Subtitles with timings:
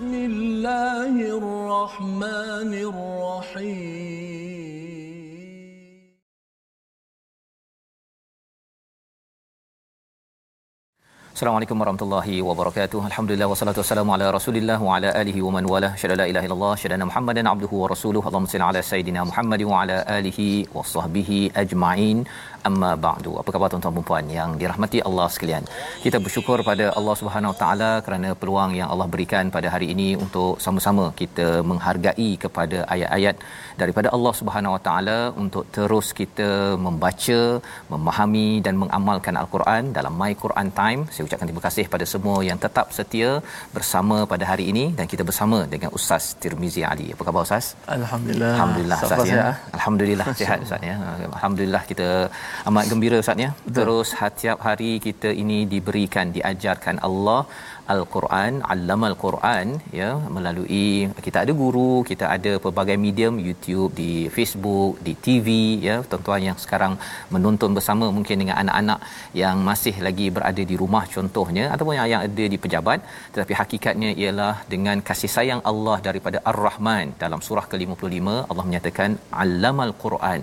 [0.00, 4.40] بسم الله الرحمن الرحيم.
[11.36, 13.06] السلام عليكم ورحمة الله وبركاته.
[13.06, 15.96] الحمد لله والصلاة والسلام على رسول الله وعلى آله ومن والاه.
[15.96, 18.28] شهد لا إله إلا الله شهد أن محمدا عبده ورسوله.
[18.28, 22.24] اللهم صل على سيدنا محمد وعلى آله وصحبه أجمعين.
[22.68, 23.32] Amma ba'du.
[23.40, 25.64] Apa khabar tuan-tuan dan puan yang dirahmati Allah sekalian?
[26.04, 30.08] Kita bersyukur pada Allah Subhanahu Wa Taala kerana peluang yang Allah berikan pada hari ini
[30.24, 33.36] untuk sama-sama kita menghargai kepada ayat-ayat
[33.82, 36.50] daripada Allah Subhanahu Wa Taala untuk terus kita
[36.86, 37.40] membaca,
[37.94, 41.00] memahami dan mengamalkan Al-Quran dalam My Quran Time.
[41.12, 43.30] Saya ucapkan terima kasih pada semua yang tetap setia
[43.76, 47.08] bersama pada hari ini dan kita bersama dengan Ustaz Tirmizi Ali.
[47.16, 47.66] Apa khabar Ustaz?
[47.98, 48.52] Alhamdulillah.
[48.56, 49.48] Alhamdulillah Ustaz ya.
[49.78, 50.96] Alhamdulillah sihat Ustaz ya.
[51.38, 52.08] Alhamdulillah kita
[52.68, 53.50] amat gembira Ustaz ya.
[53.76, 57.40] Terus setiap hari kita ini diberikan diajarkan Allah
[57.92, 59.66] Al-Quran, Allamal Quran
[59.98, 60.88] ya melalui
[61.26, 65.48] kita ada guru, kita ada pelbagai medium YouTube, di Facebook, di TV
[65.86, 65.96] ya.
[66.10, 66.94] Tuan-tuan yang sekarang
[67.34, 69.00] menonton bersama mungkin dengan anak-anak
[69.42, 73.00] yang masih lagi berada di rumah contohnya ataupun yang, yang ada di pejabat
[73.34, 77.06] tetapi hakikatnya ialah dengan kasih sayang Allah daripada Ar-Rahman.
[77.24, 79.10] Dalam surah ke-55 Allah menyatakan
[79.44, 80.42] Allamal Quran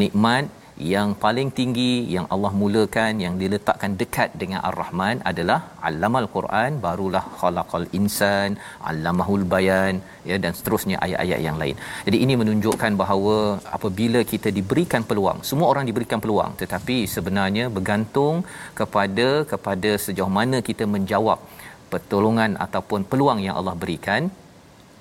[0.00, 0.46] nikmat
[0.94, 7.24] yang paling tinggi yang Allah mulakan yang diletakkan dekat dengan Ar-Rahman adalah Allamal Quran barulah
[7.40, 8.58] khalaqal insan
[8.90, 9.94] allamahul bayan
[10.30, 11.76] ya dan seterusnya ayat-ayat yang lain.
[12.08, 13.36] Jadi ini menunjukkan bahawa
[13.76, 18.36] apabila kita diberikan peluang semua orang diberikan peluang tetapi sebenarnya bergantung
[18.80, 21.40] kepada kepada sejauh mana kita menjawab
[21.92, 24.22] pertolongan ataupun peluang yang Allah berikan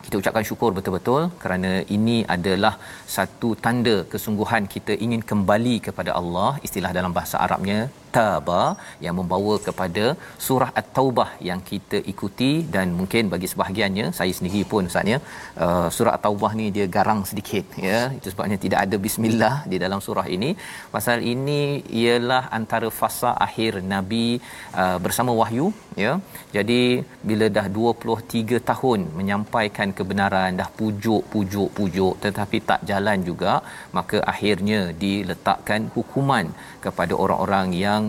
[0.05, 2.73] kita ucapkan syukur betul-betul kerana ini adalah
[3.15, 7.79] satu tanda kesungguhan kita ingin kembali kepada Allah istilah dalam bahasa Arabnya
[8.15, 8.63] taba
[9.05, 10.05] yang membawa kepada
[10.47, 15.19] surah at-taubah yang kita ikuti dan mungkin bagi sebahagiannya saya sendiri pun Ustaz ya
[15.65, 17.99] uh, surah at-taubah ni dia garang sedikit ya.
[18.17, 20.51] Itu sebabnya tidak ada bismillah di dalam surah ini.
[20.95, 21.61] Pasal ini
[22.01, 24.27] ialah antara fasa akhir nabi
[24.81, 25.67] uh, bersama wahyu
[26.03, 26.13] ya.
[26.57, 26.81] Jadi
[27.29, 33.53] bila dah 23 tahun menyampaikan kebenaran dah pujuk pujuk pujuk tetapi tak jalan juga
[33.97, 36.45] maka akhirnya diletakkan hukuman
[36.85, 38.03] kepada orang-orang yang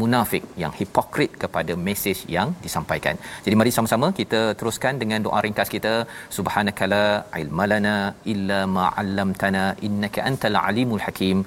[0.00, 3.16] munafik yang hipokrit kepada mesej yang disampaikan.
[3.44, 5.94] Jadi mari sama-sama kita teruskan dengan doa ringkas kita
[6.36, 7.04] subhanakala
[7.42, 7.96] ilmalana
[8.32, 11.38] illa ma 'allamtana innaka antal alimul hakim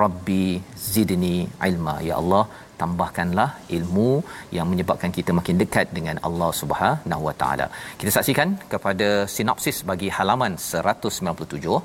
[0.00, 0.46] rabbi
[0.94, 1.36] zidni
[1.70, 2.44] ilma ya Allah
[2.80, 4.10] tambahkanlah ilmu
[4.56, 7.66] yang menyebabkan kita makin dekat dengan Allah Subhanahu Wa Taala.
[8.00, 11.78] Kita saksikan kepada sinopsis bagi halaman 197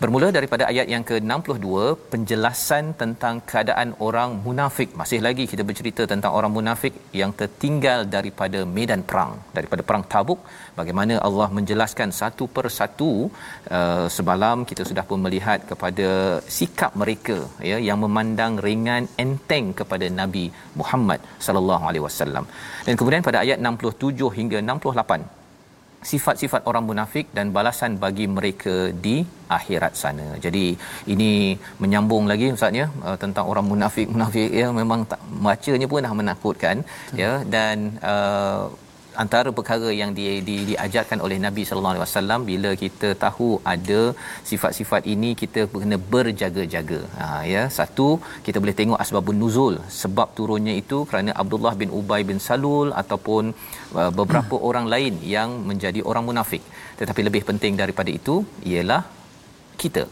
[0.00, 1.68] Bermula daripada ayat yang ke-62
[2.12, 4.88] penjelasan tentang keadaan orang munafik.
[5.00, 10.40] Masih lagi kita bercerita tentang orang munafik yang tertinggal daripada medan perang, daripada perang Tabuk.
[10.80, 13.10] Bagaimana Allah menjelaskan satu persatu
[13.78, 16.08] uh, semalam kita sudah pun melihat kepada
[16.58, 17.38] sikap mereka
[17.70, 20.44] ya yang memandang ringan enteng kepada Nabi
[20.82, 22.44] Muhammad sallallahu alaihi wasallam.
[22.88, 25.35] Dan kemudian pada ayat 67 hingga 68
[26.02, 30.26] sifat-sifat orang munafik dan balasan bagi mereka di akhirat sana.
[30.44, 30.76] Jadi
[31.12, 36.06] ini menyambung lagi ustaz ya uh, tentang orang munafik munafik ya memang tak bacanya pun
[36.06, 36.76] dah menakutkan
[37.22, 38.70] ya dan uh,
[39.22, 44.00] antara perkara yang di, di, diajarkan oleh Nabi sallallahu alaihi wasallam bila kita tahu ada
[44.50, 47.00] sifat-sifat ini kita kena berjaga-jaga.
[47.20, 48.08] Ha ya, satu
[48.46, 53.44] kita boleh tengok asbabun nuzul, sebab turunnya itu kerana Abdullah bin Ubay bin Salul ataupun
[54.00, 56.62] uh, beberapa orang lain yang menjadi orang munafik.
[57.00, 58.36] Tetapi lebih penting daripada itu
[58.72, 59.02] ialah
[59.82, 60.04] kita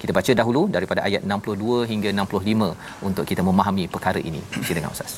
[0.00, 4.40] kita baca dahulu daripada ayat 62 hingga 65 untuk kita memahami perkara ini.
[4.68, 5.12] Silakan Ustaz.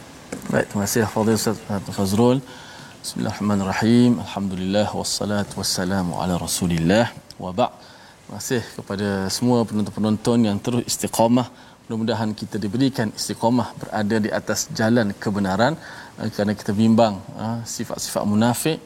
[0.53, 1.59] Baik, terima kasih Fadil Ustaz
[1.97, 2.39] Fazrul.
[3.03, 4.11] Bismillahirrahmanirrahim.
[4.25, 7.07] Alhamdulillah wassalatu wassalamu ala Rasulillah.
[7.45, 7.75] Wa ba'.
[8.31, 11.47] Kasih kepada semua penonton-penonton yang terus istiqamah.
[11.83, 15.75] Mudah-mudahan kita diberikan istiqamah berada di atas jalan kebenaran
[16.23, 18.79] eh, kerana kita bimbang eh, sifat-sifat munafik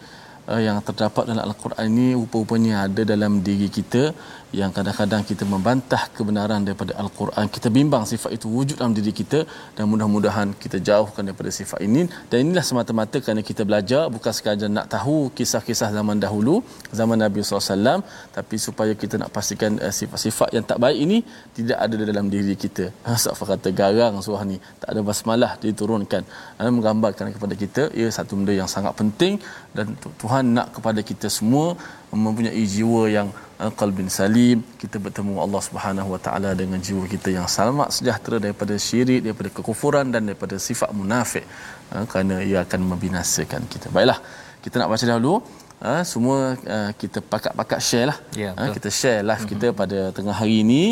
[0.49, 4.17] eh, yang terdapat dalam al-Quran ini rupa-rupanya ada dalam diri kita
[4.61, 7.47] yang kadang-kadang kita membantah kebenaran daripada al-Quran.
[7.55, 9.39] Kita bimbang sifat itu wujud dalam diri kita
[9.77, 12.03] dan mudah-mudahan kita jauhkan daripada sifat ini.
[12.31, 16.55] Dan inilah semata-mata kerana kita belajar bukan sekadar nak tahu kisah-kisah zaman dahulu
[16.99, 18.01] zaman Nabi SAW
[18.37, 21.19] tapi supaya kita nak pastikan uh, sifat-sifat yang tak baik ini
[21.59, 22.87] tidak ada dalam diri kita.
[23.27, 24.57] Safar kata garang surah ni?
[24.83, 26.23] Tak ada basmalah diturunkan.
[26.61, 29.37] Uh, menggambarkan kepada kita ia satu benda yang sangat penting
[29.77, 29.87] dan
[30.23, 31.67] Tuhan nak kepada kita semua
[32.13, 33.29] mempunyai jiwa yang
[33.61, 34.63] uh, qalbin salim.
[34.83, 39.51] Kita bertemu Allah Subhanahu wa taala dengan jiwa kita yang selamat sejahtera daripada syirik daripada
[39.57, 41.45] kekufuran dan daripada sifat munafik.
[41.93, 43.89] Uh, kerana ia akan membinasakan kita.
[43.97, 44.19] Baiklah
[44.65, 45.35] kita nak baca dahulu.
[45.77, 46.39] Uh, semua
[46.77, 48.19] uh, kita pakat-pakat share lah.
[48.33, 48.75] Ya, uh, betul.
[48.81, 49.51] kita share live mm-hmm.
[49.53, 50.83] kita pada tengah hari ini.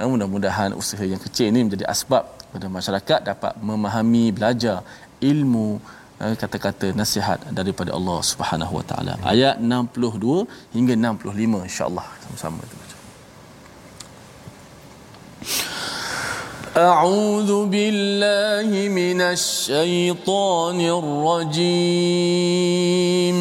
[0.00, 4.80] Uh, mudah-mudahan usaha yang kecil ini menjadi asbab pada masyarakat dapat memahami belajar
[5.30, 5.78] ilmu
[6.41, 12.93] kata-kata nasihat daripada Allah Subhanahu Wa Taala ayat 62 hingga 65 insya-Allah sama-sama kita baca
[16.75, 20.79] أعوذ بالله من الشيطان
[21.95, 23.37] الرجيم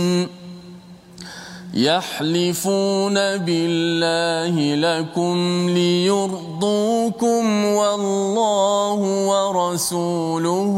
[1.75, 4.55] يحلفون بالله
[4.87, 5.37] لكم
[5.69, 8.99] ليرضوكم والله
[9.31, 10.75] ورسوله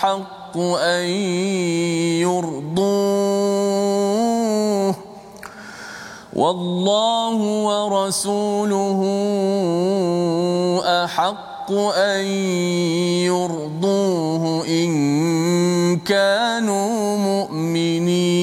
[0.00, 1.04] أحق أن
[2.24, 3.60] يرضوه
[6.32, 7.36] والله
[7.68, 9.00] ورسوله
[11.04, 11.70] أحق
[12.00, 12.24] أن
[13.28, 14.90] يرضوه إن
[16.00, 18.40] كانوا مؤمنين.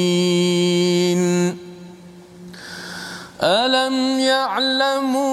[3.41, 5.26] ألم يعلموا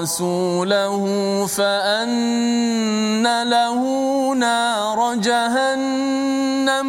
[0.00, 3.80] ورسوله فان له
[4.34, 6.88] نار جهنم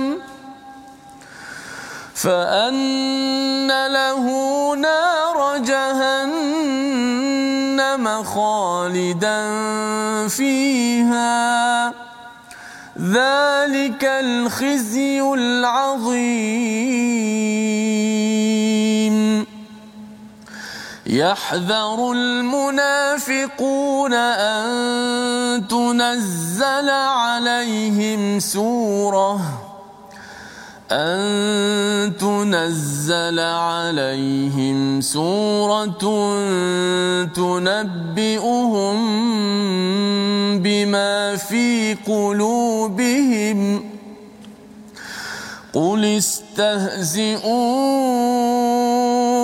[2.16, 4.26] فأن له
[4.76, 7.04] نار جهنم
[8.24, 9.40] خالدا
[10.28, 11.94] فيها
[12.98, 16.72] ذلك الخزي العظيم
[21.12, 29.42] يحذر المنافقون أن تنزل عليهم سورة
[30.92, 36.00] أن تنزل عليهم سورة
[37.36, 38.98] تنبئهم
[40.60, 43.92] بما في قلوبهم.
[45.74, 47.42] قل استهزئوا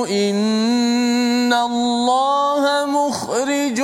[0.07, 0.76] إن
[1.67, 3.79] الله مخرج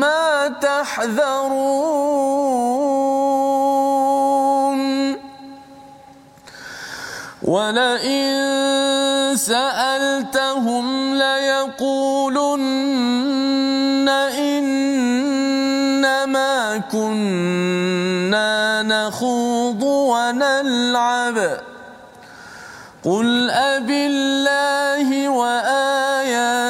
[0.00, 2.00] ما تحذرون.
[7.42, 8.30] ولئن
[9.36, 12.60] سألتهم ليقولن
[14.38, 15.38] إنما
[16.92, 21.38] كنا نخوض ونلعب.
[23.04, 25.28] قل أبالله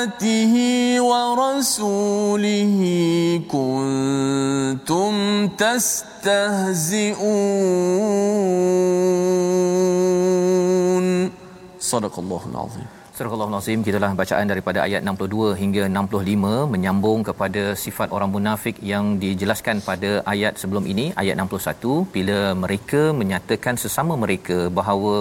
[0.00, 0.54] وآياته
[1.00, 2.80] ورسوله
[3.48, 5.14] كنتم
[5.48, 7.10] تستهزئون.
[11.80, 12.99] صدق الله العظيم.
[13.20, 19.04] Surah Al-Azim kitalah bacaan daripada ayat 62 hingga 65 menyambung kepada sifat orang munafik yang
[19.22, 25.14] dijelaskan pada ayat sebelum ini ayat 61 bila mereka menyatakan sesama mereka bahawa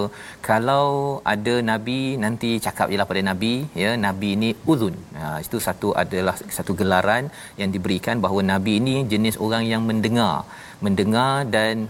[0.48, 0.86] kalau
[1.34, 3.52] ada nabi nanti cakap jelah pada nabi
[3.82, 4.96] ya nabi ini uzun.
[5.20, 7.28] Ha itu satu adalah satu gelaran
[7.60, 10.36] yang diberikan bahawa nabi ini jenis orang yang mendengar
[10.86, 11.84] mendengar dan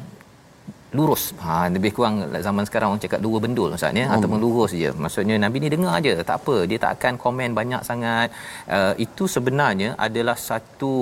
[0.99, 1.23] lurus.
[1.43, 2.15] Ha lebih kurang
[2.47, 4.91] zaman sekarang orang cakap dua bendul ustaz ya ataupun lurus je.
[5.05, 6.57] Maksudnya nabi ni dengar aje, tak apa.
[6.71, 8.29] Dia tak akan komen banyak sangat.
[8.76, 10.95] Uh, itu sebenarnya adalah satu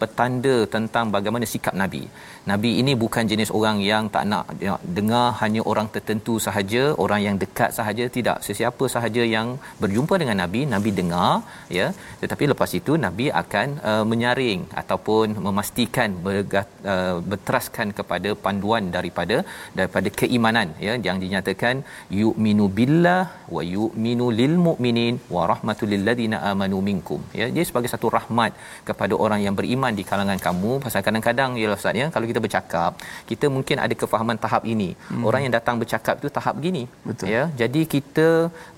[0.00, 2.04] petanda tentang bagaimana sikap nabi.
[2.50, 7.20] Nabi ini bukan jenis orang yang tak nak ya, dengar hanya orang tertentu sahaja, orang
[7.26, 8.38] yang dekat sahaja, tidak.
[8.46, 9.48] Sesiapa sahaja yang
[9.82, 11.30] berjumpa dengan nabi, nabi dengar
[11.78, 11.86] ya.
[12.22, 19.33] Tetapi lepas itu nabi akan uh, menyaring ataupun memastikan bergat, uh, berteraskan kepada panduan daripada
[19.78, 21.74] daripada keimanan ya yang dinyatakan
[22.20, 23.22] yu'minu billah
[23.56, 28.52] wa yu'minu lil mu'minin wa rahmatul lil ladina amanu minkum ya dia sebagai satu rahmat
[28.90, 32.92] kepada orang yang beriman di kalangan kamu pasal kadang-kadang ya ustaz ya kalau kita bercakap
[33.32, 35.24] kita mungkin ada kefahaman tahap ini hmm.
[35.30, 37.26] orang yang datang bercakap itu tahap begini Betul.
[37.34, 38.28] ya jadi kita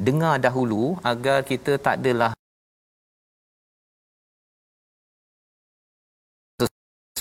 [0.08, 2.32] dengar dahulu agar kita tak adalah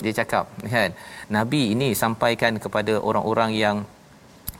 [0.04, 0.90] dia cakap kan
[1.36, 3.76] nabi ini sampaikan kepada orang-orang yang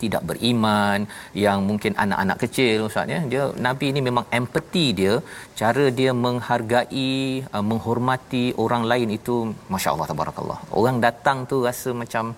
[0.03, 0.99] tidak beriman
[1.45, 5.15] yang mungkin anak-anak kecil ustaz ya dia nabi ini memang empati dia
[5.61, 7.13] cara dia menghargai
[7.57, 9.37] uh, menghormati orang lain itu
[9.73, 10.59] masya-Allah tabarakallah.
[10.81, 12.37] Orang datang tu rasa macam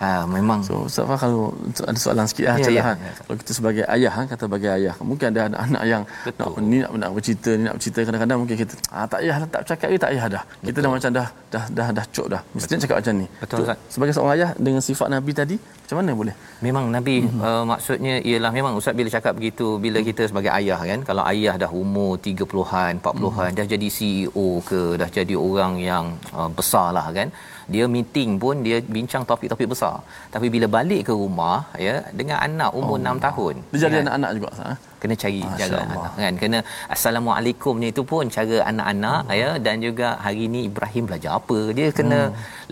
[0.00, 1.52] Ha memang So Ustaz Fah kalau
[1.84, 3.12] ada soalan sikit lah Ya, ya, yeah, ya.
[3.20, 6.40] Kalau kita sebagai ayah kan kata sebagai ayah mungkin ada anak-anak yang Betul.
[6.40, 9.48] nak ni nak nak bercerita ni nak bercerita kadang-kadang mungkin kita ah tak payah lah
[9.52, 10.42] tak bercakap ni tak payah dah.
[10.64, 12.40] Kita dah macam dah dah dah dah cok dah.
[12.56, 13.26] Mesti nak cakap macam ni.
[13.44, 13.78] Betul, So, Ustaz.
[13.92, 16.34] sebagai seorang ayah dengan sifat Nabi tadi macam mana boleh?
[16.64, 17.26] Memang Nabi Mhm.
[17.28, 17.44] mm-hmm.
[17.44, 21.54] uh, maksudnya ialah memang ustaz bila cakap begitu bila kita sebagai ayah kan kalau ayah
[21.62, 23.28] dah umur 30-an 40-an Mhm.
[23.28, 23.56] mm-hmm.
[23.58, 27.28] dah jadi CEO ke dah jadi orang yang uh, besar lah kan
[27.70, 29.89] dia meeting pun dia bincang topik-topik besar
[30.34, 33.04] tapi bila balik ke rumah ya dengan anak umur oh.
[33.14, 34.02] 6 tahun Dia jadi kan?
[34.04, 34.78] anak-anak juga eh?
[35.02, 35.92] kena cari Masya jaga Allah.
[35.92, 36.58] anak kan kena
[36.94, 39.38] assalamualaikum ni itu pun cara anak-anak Hmm.
[39.40, 42.18] ya dan juga hari ni Ibrahim belajar apa dia kena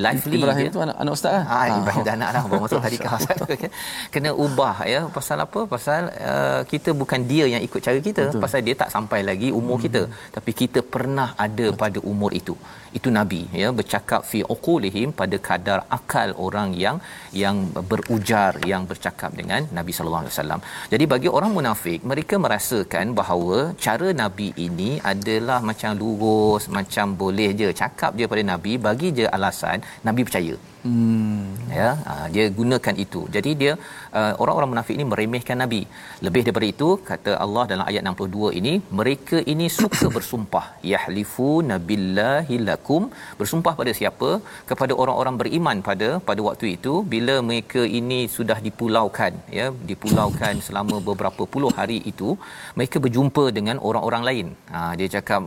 [0.04, 1.44] lively Ibrahim dia tu anak anak ustaz kan?
[1.56, 3.12] Ah, Ibrahim dah anak dah masuk tadikah
[3.54, 3.70] okay.
[4.14, 8.42] kena ubah ya pasal apa pasal uh, kita bukan dia yang ikut cara kita Betul.
[8.44, 9.84] pasal dia tak sampai lagi umur hmm.
[9.86, 10.02] kita
[10.36, 11.80] tapi kita pernah ada Betul.
[11.82, 12.56] pada umur itu
[12.98, 16.96] itu nabi ya bercakap fi uqulihim pada kadar akal orang yang
[17.42, 17.56] yang
[17.90, 20.60] berujar yang bercakap dengan Nabi sallallahu alaihi wasallam.
[20.92, 27.50] Jadi bagi orang munafik mereka merasakan bahawa cara nabi ini adalah macam lurus macam boleh
[27.60, 29.78] je cakap je pada nabi bagi je alasan
[30.08, 31.46] nabi percaya Hmm.
[31.78, 33.20] ya ha, dia gunakan itu.
[33.34, 33.72] Jadi dia
[34.18, 35.80] uh, orang-orang munafik ini meremehkan nabi.
[36.26, 40.64] Lebih daripada itu kata Allah dalam ayat 62 ini mereka ini suka bersumpah.
[40.92, 43.10] Yahlifu nabillahi lakum.
[43.40, 44.30] Bersumpah pada siapa?
[44.70, 50.96] Kepada orang-orang beriman pada pada waktu itu bila mereka ini sudah dipulaukan ya dipulaukan selama
[51.10, 52.30] beberapa puluh hari itu
[52.78, 54.48] mereka berjumpa dengan orang-orang lain.
[54.74, 55.42] Ha, dia cakap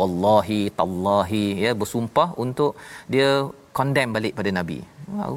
[0.00, 2.72] wallahi tallahi ya bersumpah untuk
[3.14, 3.30] dia
[3.78, 4.78] condemn balik pada nabi.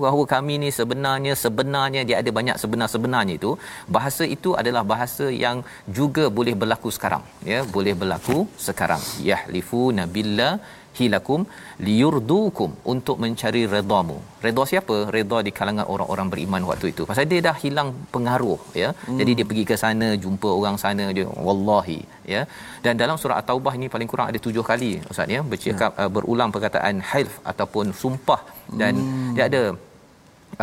[0.01, 3.51] Bahawa kami ni sebenarnya sebenarnya dia ada banyak sebenar-sebenarnya itu.
[3.95, 5.57] Bahasa itu adalah bahasa yang
[5.99, 7.23] juga boleh berlaku sekarang.
[7.51, 9.03] Ya boleh berlaku sekarang.
[9.29, 10.53] Yahlifu nabillah
[10.97, 11.41] hilakum
[11.87, 14.17] liyurdukum untuk mencari redamu.
[14.45, 14.97] Redha siapa?
[15.15, 17.03] Redha di kalangan orang-orang beriman waktu itu.
[17.11, 18.89] Pasal dia dah hilang pengaruh ya.
[19.07, 19.19] Hmm.
[19.19, 21.99] jadi dia pergi ke sana jumpa orang sana dia wallahi
[22.33, 22.41] ya.
[22.85, 26.05] Dan dalam surah at-taubah ini paling kurang ada tujuh kali ustaz ya bercakap ya.
[26.05, 28.41] Uh, berulang perkataan hilf ataupun sumpah.
[28.81, 29.33] Dan hmm.
[29.35, 29.63] dia ada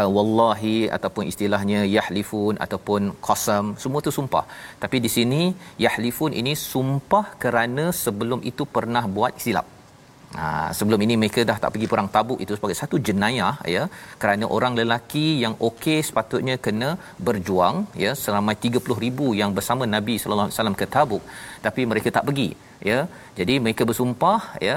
[0.00, 3.66] uh, wallahi ataupun istilahnya yahlifun ataupun qasam.
[3.84, 4.44] Semua tu sumpah.
[4.82, 5.42] Tapi di sini
[5.86, 9.66] yahlifun ini sumpah kerana sebelum itu pernah buat silap
[10.40, 10.46] Ha,
[10.78, 13.82] sebelum ini mereka dah tak pergi perang tabuk itu sebagai satu jenayah ya.
[14.22, 16.90] Kerana orang lelaki yang okey sepatutnya kena
[17.26, 21.22] berjuang ya selama 30000 yang bersama Nabi sallallahu alaihi wasallam ke Tabuk.
[21.66, 22.48] Tapi mereka tak pergi
[22.90, 22.98] ya.
[23.38, 24.76] Jadi mereka bersumpah ya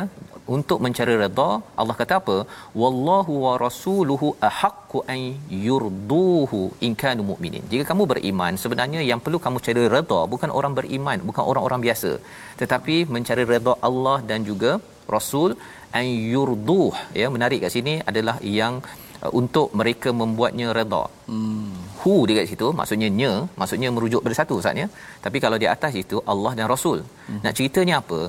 [0.58, 1.50] untuk mencari redha
[1.82, 2.38] Allah kata apa?
[2.82, 5.20] Wallahu wa rasuluhu ahaqqu an
[5.66, 7.66] yurduhu in kanu mu'minin.
[7.74, 12.14] Jika kamu beriman sebenarnya yang perlu kamu cari redha bukan orang beriman bukan orang-orang biasa.
[12.62, 14.72] Tetapi mencari redha Allah dan juga
[15.16, 15.52] rasul
[16.00, 18.76] an yurduh ya menarik kat sini adalah yang
[19.24, 21.72] uh, untuk mereka membuatnya redha hmm.
[22.02, 24.88] hu dekat situ maksudnya nya maksudnya merujuk pada satu ustaz ya
[25.26, 27.00] tapi kalau di atas itu Allah dan rasul
[27.30, 27.42] hmm.
[27.46, 28.22] nak ceritanya apa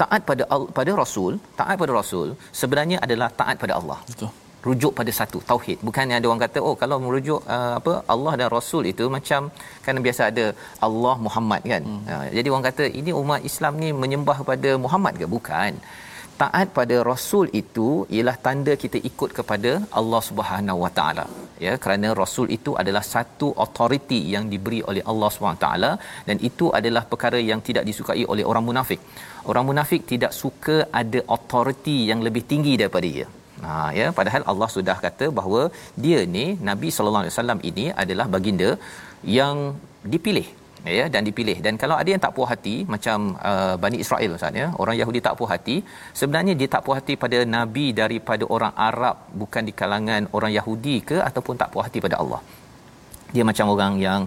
[0.00, 0.44] taat pada
[0.78, 2.28] pada rasul taat pada rasul
[2.60, 4.30] sebenarnya adalah taat pada Allah Betul.
[4.66, 5.78] Rujuk pada satu tauhid.
[5.88, 9.50] Bukan ada orang kata oh kalau merujuk uh, apa Allah dan rasul itu macam
[9.86, 10.46] kan biasa ada
[10.88, 11.82] Allah Muhammad kan?
[11.90, 12.02] Hmm.
[12.12, 15.28] uh, jadi orang kata ini umat Islam ni menyembah pada Muhammad ke?
[15.36, 15.74] Bukan.
[16.40, 17.86] Taat pada rasul itu
[18.16, 21.24] ialah tanda kita ikut kepada Allah Subhanahu Wa Taala.
[21.64, 25.90] Ya kerana rasul itu adalah satu authority yang diberi oleh Allah Subhanahu Wa Taala
[26.28, 29.02] dan itu adalah perkara yang tidak disukai oleh orang munafik.
[29.50, 33.26] Orang munafik tidak suka ada authority yang lebih tinggi daripada dia
[33.66, 34.06] Ha ya.
[34.18, 35.62] Padahal Allah sudah kata bahawa
[36.04, 38.70] dia ni Nabi sallallahu alaihi wasallam ini adalah baginda
[39.38, 39.56] yang
[40.14, 40.48] dipilih
[40.98, 41.56] ya dan dipilih.
[41.64, 43.18] Dan kalau ada yang tak puas hati macam
[43.50, 45.76] uh, Bani Israel Ustaz ya orang Yahudi tak puas hati
[46.20, 50.96] sebenarnya dia tak puas hati pada nabi daripada orang Arab bukan di kalangan orang Yahudi
[51.10, 52.40] ke ataupun tak puas hati pada Allah.
[53.34, 54.20] Dia macam orang yang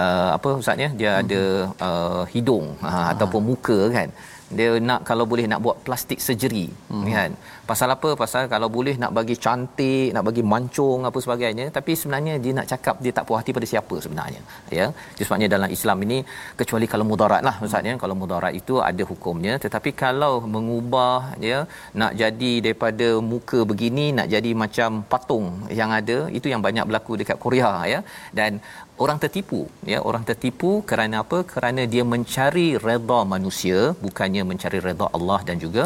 [0.00, 1.20] uh, apa ustaz ya dia hmm.
[1.22, 1.42] ada
[1.88, 4.08] uh, hidung uh, ataupun muka kan
[4.56, 7.04] dia nak kalau boleh nak buat plastik surgery hmm.
[7.14, 7.30] kan?
[7.70, 8.10] Pasal apa?
[8.22, 12.66] Pasal kalau boleh nak bagi cantik nak bagi mancung apa sebagainya tapi sebenarnya dia nak
[12.72, 14.40] cakap dia tak puas hati pada siapa sebenarnya
[14.78, 14.86] ya?
[15.16, 16.18] Jadi sebabnya dalam Islam ini
[16.60, 19.54] kecuali kalau mudarat lah maksudnya kalau mudarat itu ada hukumnya.
[19.64, 21.58] Tetapi kalau mengubah ya
[22.00, 25.46] nak jadi daripada muka begini nak jadi macam patung
[25.80, 28.00] yang ada itu yang banyak berlaku dekat Korea ya?
[28.40, 28.64] Dan
[29.04, 29.60] orang tertipu
[29.92, 29.98] ya.
[30.08, 31.38] Orang tertipu kerana apa?
[31.52, 35.84] Kerana dia mencari redha manusia bukannya mencari redha Allah dan juga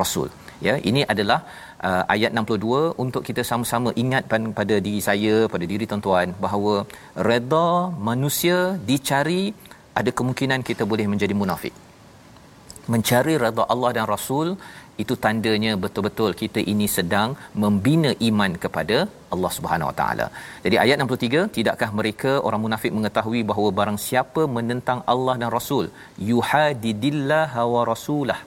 [0.00, 0.28] rasul
[0.66, 0.74] ya.
[0.90, 1.40] Ini adalah
[1.88, 4.24] uh, ayat 62 untuk kita sama-sama ingat
[4.58, 6.74] pada diri saya pada diri tuan-tuan bahawa
[7.28, 7.68] redha
[8.10, 8.58] manusia
[8.90, 9.42] dicari
[10.00, 11.74] ada kemungkinan kita boleh menjadi munafik.
[12.92, 14.48] Mencari redha Allah dan Rasul
[15.02, 17.30] itu tandanya betul-betul kita ini sedang
[17.62, 18.96] membina iman kepada
[19.34, 20.26] Allah Subhanahu Wa Taala.
[20.64, 25.86] Jadi ayat 63, tidakkah mereka orang munafik mengetahui bahawa barang siapa menentang Allah dan Rasul,
[26.32, 28.40] yuhadidillah wa rasulah.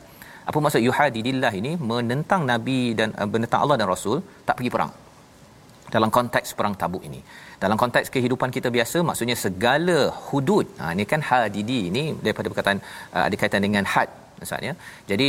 [0.50, 1.74] Apa maksud yuhadidillah ini?
[1.92, 4.94] Menentang nabi dan uh, menentang Allah dan Rasul tak pergi perang.
[5.96, 7.20] Dalam konteks perang Tabuk ini.
[7.63, 10.68] Dalam konteks kehidupan kita biasa maksudnya segala hudud.
[10.80, 12.80] Ha ini kan hadidi ini daripada perkataan
[13.16, 14.74] uh, ada kaitan dengan had maksudnya.
[15.10, 15.27] Jadi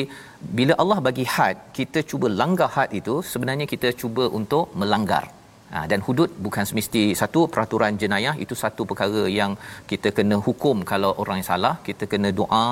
[0.59, 5.25] bila Allah bagi had, kita cuba langgar had itu sebenarnya kita cuba untuk melanggar.
[5.73, 9.53] Ha, dan hudud bukan semesti satu peraturan jenayah itu satu perkara yang
[9.91, 12.69] kita kena hukum kalau orang yang salah kita kena doa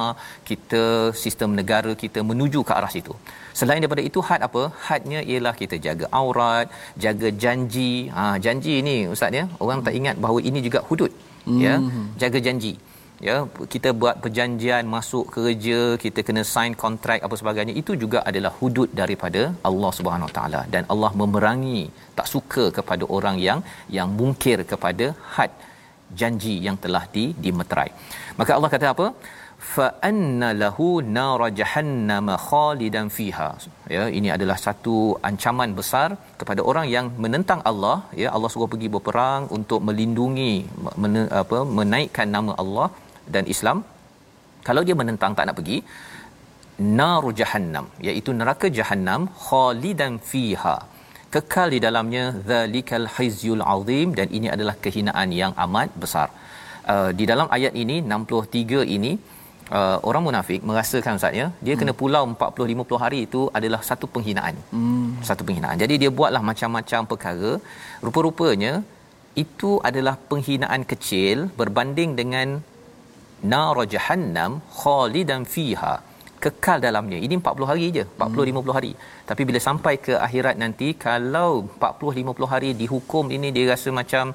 [0.50, 0.83] kita
[1.23, 3.14] sistem negara kita menuju ke arah situ
[3.59, 6.69] selain daripada itu had apa hadnya ialah kita jaga aurat
[7.05, 11.12] jaga janji ha janji ini ustaz ya orang tak ingat bahawa ini juga hudud
[11.66, 12.07] ya hmm.
[12.25, 12.73] jaga janji
[13.28, 13.37] ya
[13.73, 18.90] kita buat perjanjian masuk kerja kita kena sign kontrak apa sebagainya itu juga adalah hudud
[19.00, 20.61] daripada Allah Subhanahu taala.
[20.75, 21.80] Dan Allah memerangi
[22.18, 23.62] tak suka kepada orang yang
[23.99, 25.52] yang mungkir kepada had
[26.20, 27.90] janji yang telah di dimeterai.
[28.40, 29.08] Maka Allah kata apa?
[29.75, 33.49] Fa anna lahu nar jahannam khalidan fiha.
[33.94, 34.96] Ya ini adalah satu
[35.28, 36.08] ancaman besar
[36.40, 37.96] kepada orang yang menentang Allah.
[38.23, 40.54] Ya Allah suruh pergi berperang untuk melindungi
[41.02, 42.88] men, apa menaikkan nama Allah
[43.35, 43.78] dan Islam
[44.66, 45.78] kalau dia menentang tak nak pergi
[46.99, 50.76] naru jahannam iaitu neraka jahannam khalidan fiha.
[51.35, 56.28] Kekal di dalamnya zalikal hizyul azim dan ini adalah kehinaan yang amat besar.
[56.92, 59.12] Uh, di dalam ayat ini 63 ini
[59.78, 61.80] uh, orang munafik merasakan ustaz ya dia hmm.
[61.80, 64.56] kena pulau 40 50 hari itu adalah satu penghinaan.
[64.75, 65.09] Hmm.
[65.28, 65.78] satu penghinaan.
[65.85, 67.52] Jadi dia buatlah macam-macam perkara.
[68.06, 68.73] Rupa-rupanya
[69.45, 72.49] itu adalah penghinaan kecil berbanding dengan
[73.52, 75.95] nar jahannam khalidan fiha.
[76.45, 77.19] Kekal dalamnya.
[77.26, 78.05] Ini 40 hari je.
[78.05, 78.61] 40 hmm.
[78.62, 78.93] 50 hari.
[79.28, 84.35] Tapi bila sampai ke akhirat nanti kalau 40 50 hari dihukum ini dia rasa macam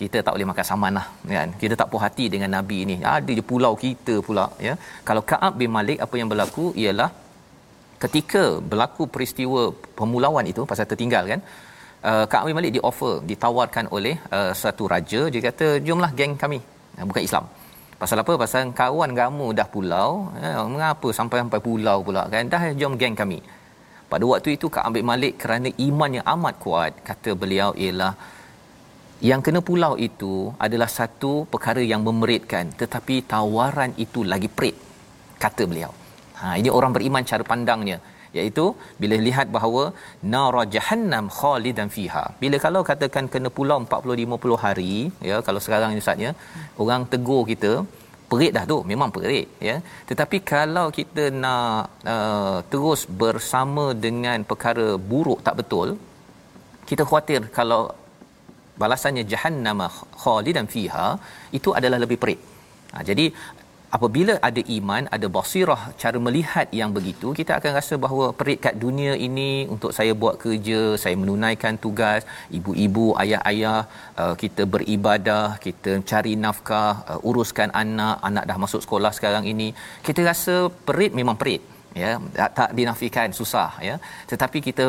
[0.00, 1.48] kita tak boleh makan saman lah kan?
[1.62, 2.96] Kita tak puas hati dengan nabi ini.
[3.16, 4.74] Ada je pulau kita pula ya.
[5.08, 6.64] Kalau Ka'ab bin Malik apa yang berlaku?
[6.82, 7.10] Ialah
[8.04, 9.62] ketika berlaku peristiwa
[9.98, 11.42] pemulauan itu pasal tertinggal kan?
[12.10, 15.20] Uh, Ka'ab bin Malik di offer ditawarkan oleh uh, satu raja.
[15.32, 16.60] Dia kata jomlah geng kami.
[17.10, 17.46] Bukan Islam
[18.02, 18.34] Pasal apa?
[18.34, 22.50] Pasal kawan kamu dah pulau, eh, mengapa sampai sampai pulau pula kan?
[22.50, 23.38] Dah jom geng kami.
[24.10, 28.18] Pada waktu itu Kak Ambil Malik kerana iman yang amat kuat, kata beliau ialah
[29.22, 34.74] yang kena pulau itu adalah satu perkara yang memeritkan tetapi tawaran itu lagi perit
[35.38, 35.94] kata beliau.
[36.42, 38.02] Ha ini orang beriman cara pandangnya
[38.38, 38.64] iaitu
[39.02, 39.82] bila lihat bahawa
[40.34, 42.24] nar jahannam khalidan fiha.
[42.42, 44.94] Bila kalau katakan kena pulau 40 50 hari
[45.30, 46.32] ya kalau sekarang ni ustaz ya
[46.84, 47.72] orang tegur kita
[48.30, 49.76] perit dah tu memang perit ya.
[50.10, 51.82] Tetapi kalau kita nak
[52.14, 55.90] uh, terus bersama dengan perkara buruk tak betul
[56.90, 57.82] kita khuatir kalau
[58.82, 59.80] balasannya jahannam
[60.22, 61.08] khalidan fiha
[61.58, 62.40] itu adalah lebih perit.
[62.92, 63.24] Ha, jadi
[63.96, 68.74] apabila ada iman ada basirah cara melihat yang begitu kita akan rasa bahawa perit kat
[68.84, 72.22] dunia ini untuk saya buat kerja saya menunaikan tugas
[72.58, 73.80] ibu-ibu ayah-ayah
[74.22, 79.68] uh, kita beribadah kita cari nafkah uh, uruskan anak anak dah masuk sekolah sekarang ini
[80.08, 80.56] kita rasa
[80.88, 81.62] perit memang perit
[82.02, 82.10] ya.
[82.38, 83.96] Tak, tak dinafikan susah ya.
[84.30, 84.86] Tetapi kita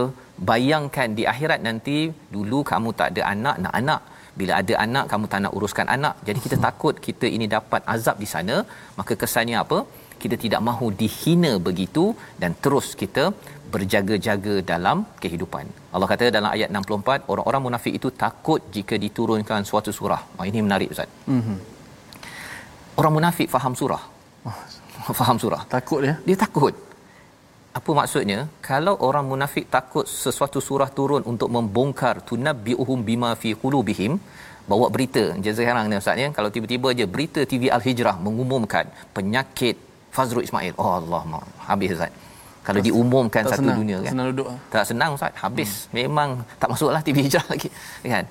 [0.50, 1.98] bayangkan di akhirat nanti
[2.36, 4.02] dulu kamu tak ada anak nak anak
[4.40, 8.18] bila ada anak kamu tak nak uruskan anak jadi kita takut kita ini dapat azab
[8.24, 8.56] di sana
[9.00, 9.80] maka kesannya apa
[10.24, 12.04] kita tidak mahu dihina begitu
[12.42, 13.24] dan terus kita
[13.74, 15.66] berjaga-jaga dalam kehidupan.
[15.94, 20.22] Allah kata dalam ayat 64 orang-orang munafik itu takut jika diturunkan suatu surah.
[20.38, 21.10] Oh, ini menarik ustaz.
[21.38, 21.58] Mhm.
[23.00, 24.04] Orang munafik faham surah.
[24.48, 25.62] Oh, faham surah.
[25.76, 26.16] Takut dia.
[26.28, 26.74] Dia takut
[27.78, 28.40] apa maksudnya?
[28.70, 34.14] Kalau orang munafik takut sesuatu surah turun untuk membongkar tunabbiuhum bima fi qulubihim
[34.72, 35.24] bawa berita.
[35.44, 36.28] Je sekarang ni ustaz ya.
[36.38, 39.78] Kalau tiba-tiba je berita TV Al Hijrah mengumumkan penyakit
[40.16, 40.74] Fazrul Ismail.
[40.82, 41.22] Oh Allah
[41.70, 42.14] habis ustaz.
[42.68, 44.12] Kalau tak, diumumkan tak satu senang, dunia tak kan?
[44.14, 44.48] senang duduk.
[44.74, 45.34] Tak senang ustaz.
[45.44, 45.72] Habis.
[45.74, 45.94] Hmm.
[46.00, 46.30] memang
[46.62, 47.70] tak masuklah TV Hijrah lagi
[48.14, 48.26] kan?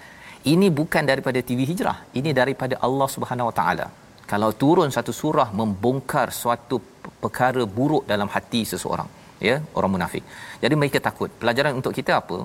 [0.52, 1.98] Ini bukan daripada TV Hijrah.
[2.18, 3.86] Ini daripada Allah Subhanahu Wa Taala.
[4.30, 6.78] Kalau turun satu surah membongkar suatu
[7.22, 9.10] perkara buruk dalam hati seseorang
[9.48, 10.24] ya orang munafik.
[10.62, 11.30] Jadi mereka takut.
[11.40, 12.38] Pelajaran untuk kita apa?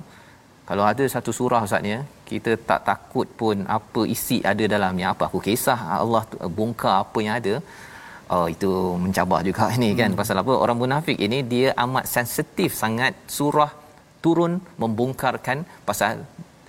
[0.68, 1.98] Kalau ada satu surah Ustaz ya,
[2.30, 6.22] kita tak takut pun apa isi ada dalamnya, apa aku kisah Allah
[6.58, 7.54] bongkar apa yang ada.
[8.34, 8.70] Oh itu
[9.04, 10.10] mencabar juga ini kan.
[10.12, 10.20] Hmm.
[10.20, 10.52] Pasal apa?
[10.64, 13.70] Orang munafik ini dia amat sensitif sangat surah
[14.24, 15.58] turun membongkarkan
[15.88, 16.20] pasal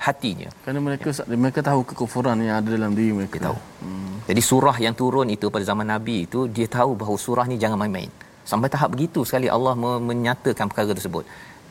[0.05, 0.49] hatinya.
[0.63, 1.37] Kerana mereka ya.
[1.43, 3.35] mereka tahu kekufuran yang ada dalam diri mereka.
[3.35, 3.59] Dia tahu.
[3.83, 4.15] Hmm.
[4.29, 7.79] Jadi surah yang turun itu pada zaman Nabi itu dia tahu bahawa surah ni jangan
[7.83, 8.11] main-main
[8.51, 11.25] sampai tahap begitu sekali Allah me- menyatakan perkara tersebut.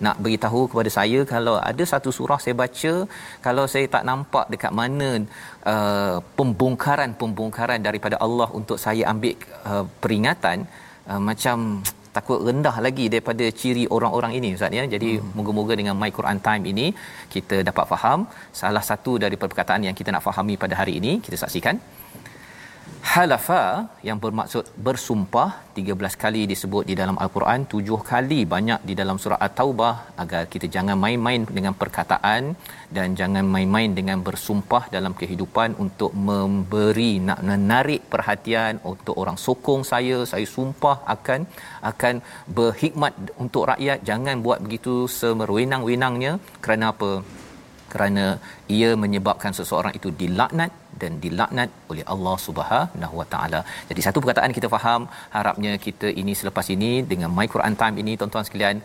[0.07, 2.93] Nak beritahu kepada saya kalau ada satu surah saya baca
[3.47, 5.11] kalau saya tak nampak dekat mana
[5.73, 9.35] uh, pembongkaran-pembongkaran daripada Allah untuk saya ambil
[9.71, 10.59] uh, peringatan
[11.11, 11.57] uh, macam
[12.17, 14.85] takut rendah lagi daripada ciri orang-orang ini ustaz ya.
[14.95, 15.29] Jadi hmm.
[15.39, 16.87] moga-moga dengan my Quran time ini
[17.35, 18.21] kita dapat faham.
[18.61, 21.79] Salah satu daripada perkataan yang kita nak fahami pada hari ini kita saksikan
[23.13, 23.63] halafa
[24.09, 29.41] yang bermaksud bersumpah 13 kali disebut di dalam al-Quran 7 kali banyak di dalam surah
[29.47, 32.43] at-taubah agar kita jangan main-main dengan perkataan
[32.97, 39.83] dan jangan main-main dengan bersumpah dalam kehidupan untuk memberi nak menarik perhatian untuk orang sokong
[39.93, 40.19] saya.
[40.33, 41.41] Saya sumpah akan
[41.91, 42.15] akan
[42.59, 43.13] berhikmat
[43.45, 44.01] untuk rakyat.
[44.11, 46.33] Jangan buat begitu semerwenang-wenangnya
[46.65, 47.11] kerana apa
[47.93, 48.25] kerana
[48.77, 53.61] ia menyebabkan seseorang itu dilaknat dan dilaknat oleh Allah Subhanahu Wa Taala.
[53.91, 55.03] Jadi satu perkataan kita faham,
[55.37, 58.79] harapnya kita ini selepas ini dengan My Quran Time ini tuan-tuan sekalian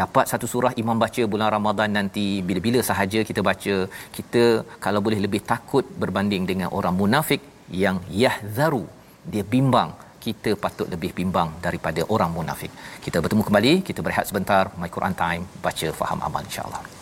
[0.00, 3.76] dapat satu surah imam baca bulan Ramadan nanti bila-bila sahaja kita baca,
[4.16, 4.44] kita
[4.86, 7.40] kalau boleh lebih takut berbanding dengan orang munafik
[7.82, 8.84] yang yahzaru,
[9.32, 9.92] dia bimbang
[10.26, 12.72] kita patut lebih bimbang daripada orang munafik.
[13.04, 16.95] Kita bertemu kembali, kita berehat sebentar My Quran Time, baca faham amal insya-Allah.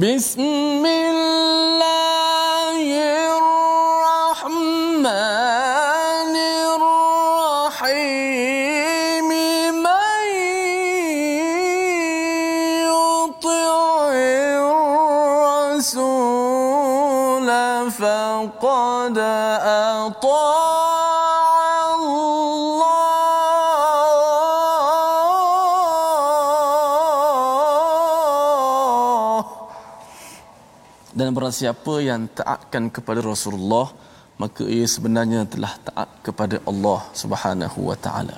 [0.00, 0.40] بسم
[31.59, 33.87] siapa yang taatkan kepada Rasulullah
[34.41, 38.37] maka ia sebenarnya telah taat kepada Allah Subhanahu wa taala.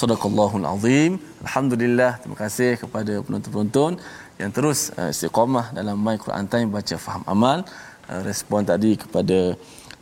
[0.00, 1.12] Sadaqallahul azim.
[1.44, 3.92] Alhamdulillah terima kasih kepada penonton-penonton
[4.40, 7.58] yang terus uh, istiqamah dalam My Quran Time baca faham amal.
[8.10, 9.38] Uh, respon tadi kepada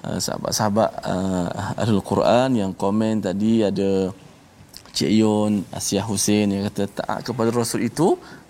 [0.06, 3.90] uh, sahabat-sahabat uh, Ahlul Quran yang komen tadi ada
[4.96, 8.08] Cik Yon, Asia Hussein yang kata taat kepada Rasul itu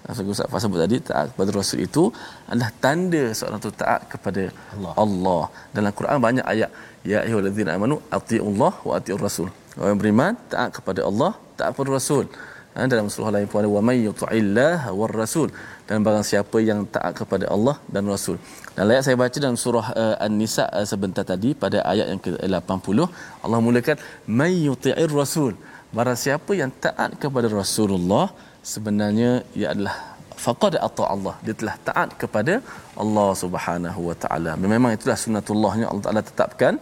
[0.09, 2.03] Rasul Ustaz Fah sebut tadi taat kepada Rasul itu
[2.51, 4.43] adalah tanda seorang itu taat kepada
[4.75, 4.93] Allah.
[5.05, 5.45] Allah.
[5.77, 6.71] Dalam Quran banyak ayat
[7.13, 9.49] ya ayyuhallazina amanu atiiullah wa atiiur rasul.
[9.79, 12.25] Orang yang beriman taat kepada Allah, taat kepada Rasul.
[12.77, 15.49] Ha, dalam surah lain pun ada wa may yuti'illah war rasul
[15.89, 18.37] dan barang siapa yang taat kepada Allah dan Rasul.
[18.77, 22.99] Dan ayat saya baca dalam surah uh, An-Nisa uh, sebentar tadi pada ayat yang ke-80
[23.45, 23.97] Allah mulakan
[24.29, 25.53] may yuti'ir rasul.
[25.97, 28.27] Barang siapa yang taat kepada Rasulullah
[28.73, 29.97] sebenarnya ia adalah
[30.45, 31.35] faqad ata Allah.
[31.47, 32.55] Dia telah taat kepada
[33.03, 34.53] Allah Subhanahu wa taala.
[34.75, 36.75] Memang itulah sunnatullahnya Allah Taala tetapkan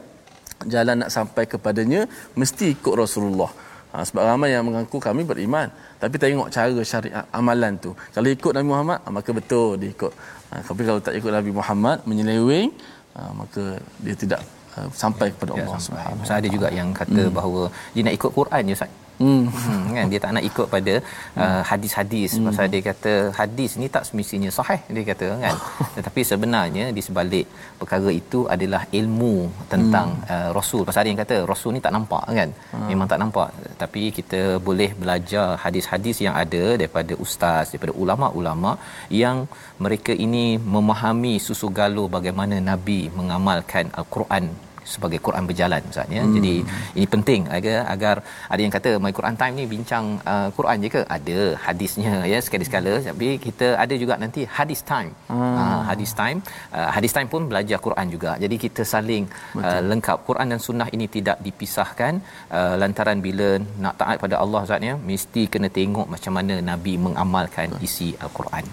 [0.74, 2.00] jalan nak sampai kepadanya
[2.40, 3.50] mesti ikut Rasulullah.
[3.92, 5.68] Ha, sebab ramai yang mengaku kami beriman.
[6.02, 7.90] Tapi tengok cara syariat amalan tu.
[8.14, 10.12] Kalau ikut Nabi Muhammad ha, maka betul dia ikut.
[10.50, 12.68] Ha, tapi kalau tak ikut Nabi Muhammad menyeleweng
[13.14, 13.62] ha, maka
[14.04, 14.40] dia tidak
[14.74, 15.78] uh, sampai kepada Ya, Allah.
[15.86, 17.34] Subhanahu Pasal ada juga yang kata hmm.
[17.38, 17.62] bahawa
[17.94, 18.92] dia nak ikut Quran je Ustaz.
[19.22, 19.46] Hmm.
[19.46, 20.94] Hmm, kan dia tak nak ikut pada
[21.42, 22.46] uh, hadis-hadis hmm.
[22.46, 25.56] pasal dia kata hadis ni tak semestinya sahih dia kata kan
[25.96, 27.46] tetapi sebenarnya di sebalik
[27.80, 29.36] perkara itu adalah ilmu
[29.72, 30.32] tentang hmm.
[30.34, 32.88] uh, rasul pasal ada yang kata rasul ni tak nampak kan hmm.
[32.90, 33.50] memang tak nampak
[33.82, 38.74] tapi kita boleh belajar hadis-hadis yang ada daripada ustaz daripada ulama-ulama
[39.22, 39.46] yang
[39.86, 40.46] mereka ini
[40.76, 44.46] memahami susu galur bagaimana nabi mengamalkan al-Quran
[44.92, 46.22] sebagai Quran berjalan Ustaz ya.
[46.24, 46.34] Hmm.
[46.36, 46.54] Jadi
[46.98, 48.16] ini penting agar agar
[48.52, 51.02] ada yang kata my Quran time ni bincang uh, Quran je ke?
[51.16, 55.10] Ada hadisnya ya sekali-sekala tapi kita ada juga nanti hadis time.
[55.32, 55.56] Hmm.
[55.60, 56.38] Uh, hadis time
[56.76, 58.32] uh, hadis time pun belajar Quran juga.
[58.44, 59.24] Jadi kita saling
[59.66, 62.14] uh, lengkap Quran dan sunnah ini tidak dipisahkan
[62.58, 63.48] uh, lantaran bila
[63.84, 67.86] nak taat pada Allah Ustaz ya mesti kena tengok macam mana nabi mengamalkan Betul.
[67.86, 68.66] isi al-Quran.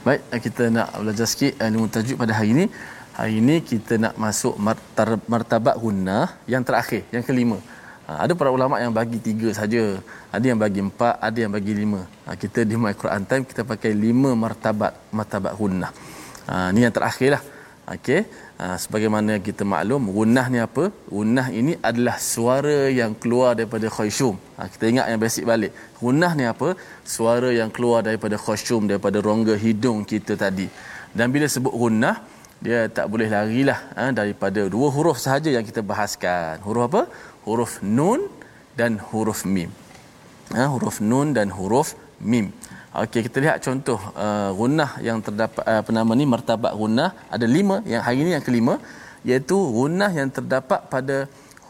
[0.00, 2.64] Baik, kita nak belajar sikit ilmu tajuk pada hari ini.
[3.18, 4.54] Hari ini kita nak masuk
[5.26, 7.58] martabat gunnah yang terakhir, yang kelima.
[8.06, 9.82] Ha, ada para ulama yang bagi tiga saja,
[10.30, 12.06] ada yang bagi empat, ada yang bagi lima.
[12.26, 15.90] Ha, kita di My Quran Time kita pakai lima martabat martabat gunnah.
[16.46, 17.42] Ha, ni yang terakhirlah.
[17.90, 18.22] Okey.
[18.62, 20.84] Ha, sebagaimana kita maklum, gunnah ni apa?
[21.10, 23.90] Gunnah ini adalah suara yang keluar daripada.
[23.90, 25.72] Ha, kita ingat yang basic balik.
[25.98, 26.78] Gunnah ni apa?
[27.02, 30.70] Suara yang keluar daripada khusyum, daripada rongga hidung kita tadi.
[31.10, 32.22] Dan bila sebut gunnah,
[32.64, 36.60] dia tak boleh larilah ha, daripada dua huruf sahaja yang kita bahaskan.
[36.66, 37.02] Huruf apa?
[37.46, 38.20] Huruf nun
[38.80, 39.70] dan huruf mim.
[40.56, 41.96] Ha, huruf nun dan huruf
[42.32, 42.52] mim.
[43.02, 47.46] Okey, kita lihat contoh uh, gunnah yang terdapat uh, apa nama ni martabat gunnah ada
[47.56, 48.74] lima yang hari ini yang kelima
[49.22, 51.16] iaitu gunnah yang terdapat pada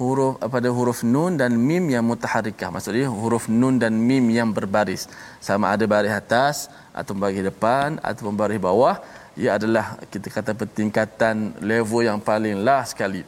[0.00, 2.72] huruf uh, pada huruf nun dan mim yang mutaharrikah.
[2.74, 5.06] Maksudnya huruf nun dan mim yang berbaris.
[5.48, 6.56] Sama ada baris atas
[7.00, 8.96] atau baris depan atau baris bawah
[9.38, 13.22] ia adalah kita kata pertingkatan level yang paling lah sekali.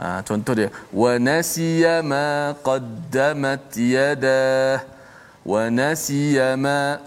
[0.00, 4.86] Ha, contoh dia wa nasiya ma qaddamat yadah.
[5.42, 7.02] Wa nasiya ma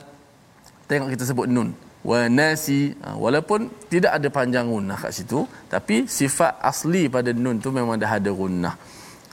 [0.89, 1.71] tengok kita sebut nun.
[2.03, 7.63] Wa nasi ha, walaupun tidak ada panjang gunnah kat situ tapi sifat asli pada nun
[7.63, 8.75] tu memang dah ada gunnah.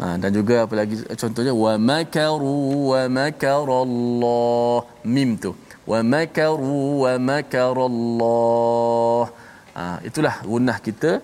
[0.01, 4.79] Ha, dan juga apa lagi contohnya wa makaru wa makarallah.
[5.03, 5.53] Mim tu
[5.91, 9.23] wa makaru wa makarallah
[9.75, 11.19] ha, itulah gunnah kita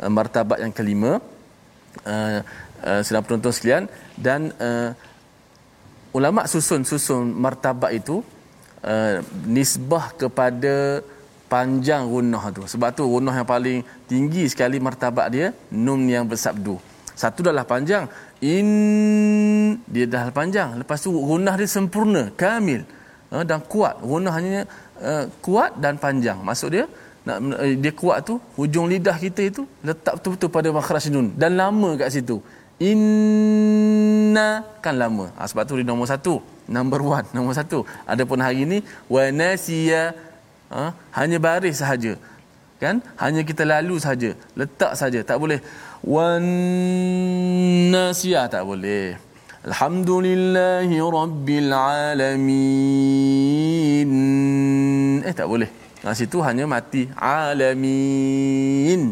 [0.00, 1.20] uh, martabat yang kelima.
[2.04, 2.40] Uh,
[2.84, 3.84] uh, penonton sekalian.
[4.16, 4.92] Dan uh,
[6.12, 8.20] ulama susun susun martabat itu
[8.84, 9.16] uh,
[9.48, 11.00] nisbah kepada
[11.48, 12.62] panjang gunnah tu.
[12.68, 16.76] Sebab tu gunnah yang paling tinggi sekali martabat dia nun yang bersabdu.
[17.16, 18.08] Satu adalah panjang.
[18.40, 18.68] In
[19.84, 20.80] dia dah panjang.
[20.80, 22.99] Lepas tu gunnah dia sempurna kamil
[23.34, 23.94] uh, dan kuat.
[24.10, 24.60] Gunnah hanya
[25.00, 26.38] uh, kuat dan panjang.
[26.48, 26.84] Maksud dia
[27.26, 31.54] nak uh, dia kuat tu hujung lidah kita itu letak betul-betul pada makhraj nun dan
[31.60, 32.38] lama kat situ.
[32.80, 35.28] Inna kan lama.
[35.36, 36.34] Ha, sebab tu dia nombor satu.
[36.76, 37.78] Number one nombor satu.
[38.12, 38.78] Adapun hari ini
[39.14, 40.16] wa nasiya
[40.72, 42.14] ha, hanya baris sahaja.
[42.80, 43.04] Kan?
[43.20, 45.60] Hanya kita lalu saja letak saja tak boleh.
[46.00, 46.40] Wan
[47.92, 49.29] nasiya tak boleh
[49.68, 52.48] alhamdulillahi rabbil alamin
[55.28, 55.70] eh tak boleh
[56.04, 59.02] Nah, situ hanya mati alamin.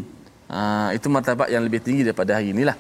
[0.49, 0.61] Ha,
[0.97, 2.77] itu martabat yang lebih tinggi daripada hari inilah.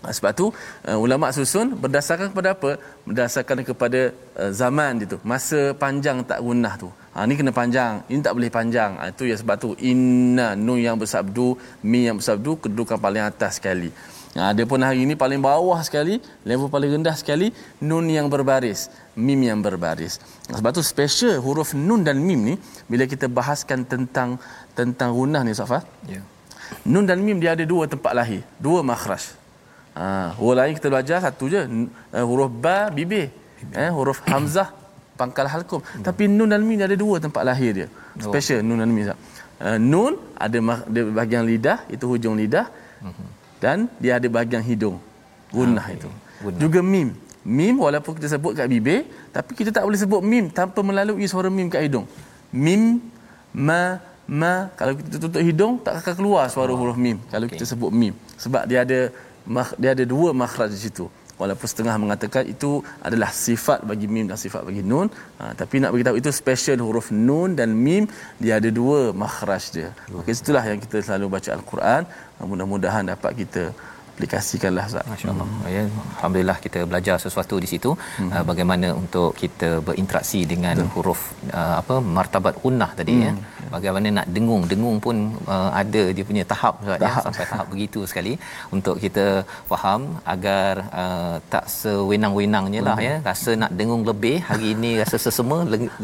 [0.00, 0.46] Ha, sebab tu
[0.88, 2.70] uh, ulama susun berdasarkan kepada apa?
[3.08, 4.00] Berdasarkan kepada
[4.40, 6.88] uh, zaman itu, masa panjang tak gunnah tu.
[7.14, 8.96] Ha ni kena panjang, ini tak boleh panjang.
[8.96, 11.48] Ha, itu ya sebab tu inna nun yang bersabdu,
[11.84, 13.92] mi yang bersabdu kedudukan paling atas sekali.
[14.34, 18.90] Ha dia pun hari ini paling bawah sekali, level paling rendah sekali nun yang berbaris,
[19.14, 20.18] mim yang berbaris.
[20.50, 22.54] Ha, sebab tu special huruf nun dan mim ni
[22.90, 24.42] bila kita bahaskan tentang
[24.74, 25.86] tentang gunnah ni Safa.
[26.10, 26.18] Ya.
[26.18, 26.24] Yeah.
[26.82, 29.38] Nun dan mim dia ada dua tempat lahir, dua makhraj.
[29.94, 31.62] Ha, huruf lain kita belajar satu je.
[32.10, 33.30] Uh, huruf ba bibir.
[33.70, 34.74] Eh, huruf hamzah
[35.14, 35.78] pangkal halkum.
[35.78, 36.02] Hmm.
[36.02, 37.86] Tapi nun dan mim ada dua tempat lahir dia.
[37.86, 38.34] Oh.
[38.34, 38.66] Special oh.
[38.66, 39.06] nun dan mim.
[39.06, 42.66] Uh, nun ada ada bahagian lidah, itu hujung lidah.
[42.98, 43.14] Hmm.
[43.64, 45.00] Dan dia ada bahagian hidung.
[45.48, 45.96] Gunnah okay.
[45.96, 46.10] itu.
[46.44, 46.60] Gunnah.
[46.60, 47.08] Juga mim.
[47.44, 51.48] Mim walaupun kita sebut kat bibir, tapi kita tak boleh sebut mim tanpa melalui suara
[51.48, 52.04] mim kat hidung.
[52.52, 53.00] Mim
[53.54, 53.80] ma
[54.26, 56.78] ma kalau kita tutup hidung tak akan keluar suara oh.
[56.80, 57.60] huruf mim kalau okay.
[57.60, 59.12] kita sebut mim sebab dia ada
[59.76, 61.12] dia ada dua makhraj di situ
[61.44, 62.70] walaupun setengah mengatakan itu
[63.08, 67.08] adalah sifat bagi mim dan sifat bagi nun ha, tapi nak beritahu itu special huruf
[67.28, 68.04] nun dan mim
[68.42, 72.02] dia ada dua makhraj dia maka itulah yang kita selalu baca al-Quran
[72.52, 73.64] mudah-mudahan dapat kita
[74.14, 75.06] aplikasikanlah Ustaz.
[75.12, 75.46] Masya-Allah.
[75.50, 75.70] Hmm.
[75.74, 75.82] Ya,
[76.16, 78.30] alhamdulillah kita belajar sesuatu di situ hmm.
[78.34, 80.92] uh, bagaimana untuk kita berinteraksi dengan hmm.
[80.94, 81.20] huruf
[81.60, 83.32] uh, apa martabat gunnah tadi ya.
[83.34, 83.42] hmm.
[83.42, 83.53] ya.
[83.74, 85.16] Bagaimana nak dengung, dengung pun
[85.54, 88.32] uh, ada dia punya tahap Ustaz ya sampai tahap begitu sekali
[88.76, 89.26] untuk kita
[89.70, 90.00] faham
[90.34, 93.14] agar uh, tak sewenang-wenangnya lah ya.
[93.30, 95.58] Rasa nak dengung lebih hari ini rasa sesama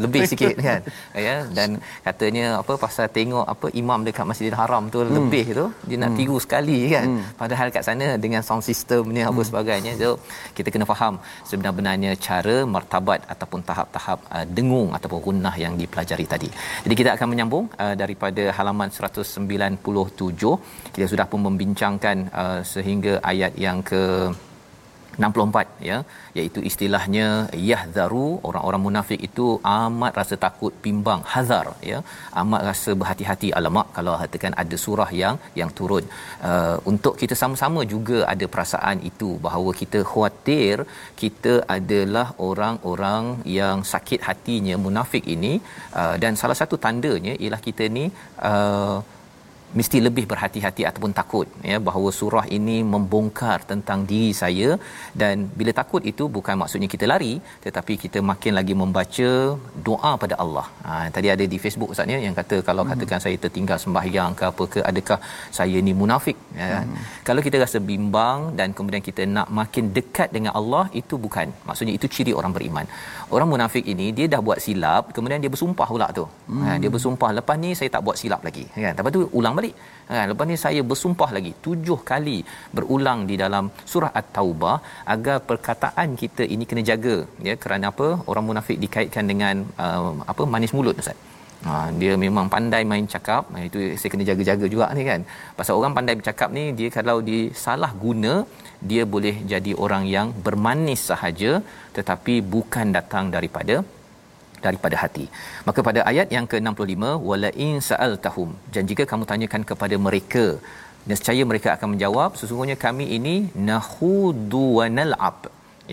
[0.05, 0.81] lebih sikit kan.
[1.27, 5.13] Ya dan katanya apa pasal tengok apa imam dekat Masjidil Haram tu hmm.
[5.17, 6.19] lebih tu dia nak hmm.
[6.21, 7.07] tiru sekali kan.
[7.11, 7.23] Hmm.
[7.41, 9.49] Padahal kat sana dengan sound system ni apa hmm.
[9.49, 10.11] sebagainya so
[10.57, 11.15] kita kena faham
[11.51, 16.49] sebenarnya cara martabat ataupun tahap-tahap uh, dengung ataupun gunnah yang dipelajari tadi
[16.85, 23.53] jadi kita akan menyambung uh, daripada halaman 197 kita sudah pun membincangkan uh, sehingga ayat
[23.67, 24.03] yang ke
[25.23, 25.99] 64 ya.
[26.39, 27.27] Iaitu istilahnya
[27.71, 31.99] yahzaru orang-orang munafik itu amat rasa takut bimbang hazar ya.
[32.43, 36.05] Amat rasa berhati-hati alamak kalau katakan ada surah yang yang turun.
[36.51, 40.77] Uh, untuk kita sama-sama juga ada perasaan itu bahawa kita khawatir
[41.23, 43.25] kita adalah orang-orang
[43.59, 45.55] yang sakit hatinya munafik ini.
[46.01, 48.05] Uh, dan salah satu tandanya ialah kita ni
[48.51, 48.99] uh,
[49.79, 54.69] mesti lebih berhati-hati ataupun takut ya bahawa surah ini membongkar tentang diri saya
[55.21, 57.35] dan bila takut itu bukan maksudnya kita lari
[57.67, 59.31] tetapi kita makin lagi membaca
[59.89, 60.67] doa pada Allah.
[60.87, 62.91] Ha tadi ada di Facebook Ustaz ya yang kata kalau hmm.
[62.93, 65.19] katakan saya tertinggal sembahyang ke apa ke adakah
[65.59, 66.71] saya ni munafik ya.
[66.83, 66.99] Hmm.
[67.31, 71.95] Kalau kita rasa bimbang dan kemudian kita nak makin dekat dengan Allah itu bukan maksudnya
[72.01, 72.87] itu ciri orang beriman.
[73.37, 76.27] Orang munafik ini dia dah buat silap kemudian dia bersumpah pula tu.
[76.51, 76.63] Hmm.
[76.67, 78.95] Ha dia bersumpah lepas ni saya tak buat silap lagi kan.
[78.99, 79.75] Lepas tu ulang balik.
[80.11, 82.39] Ha, lepas ni saya bersumpah lagi tujuh kali
[82.77, 84.77] berulang di dalam surah At-Taubah
[85.15, 87.17] agar perkataan kita ini kena jaga
[87.49, 91.21] ya kerana apa orang munafik dikaitkan dengan uh, apa manis mulut ustaz.
[91.67, 95.21] Ha, dia memang pandai main cakap ha, itu saya kena jaga-jaga juga ni kan
[95.59, 98.35] pasal orang pandai bercakap ni dia kalau disalah guna
[98.91, 101.53] dia boleh jadi orang yang bermanis sahaja
[101.97, 103.77] tetapi bukan datang daripada
[104.67, 105.27] daripada hati.
[105.69, 110.47] Maka pada ayat yang ke-65 wala in sa'altahum dan jika kamu tanyakan kepada mereka
[111.11, 113.35] nescaya mereka akan menjawab sesungguhnya kami ini
[113.69, 115.39] nahudu wa nal'ab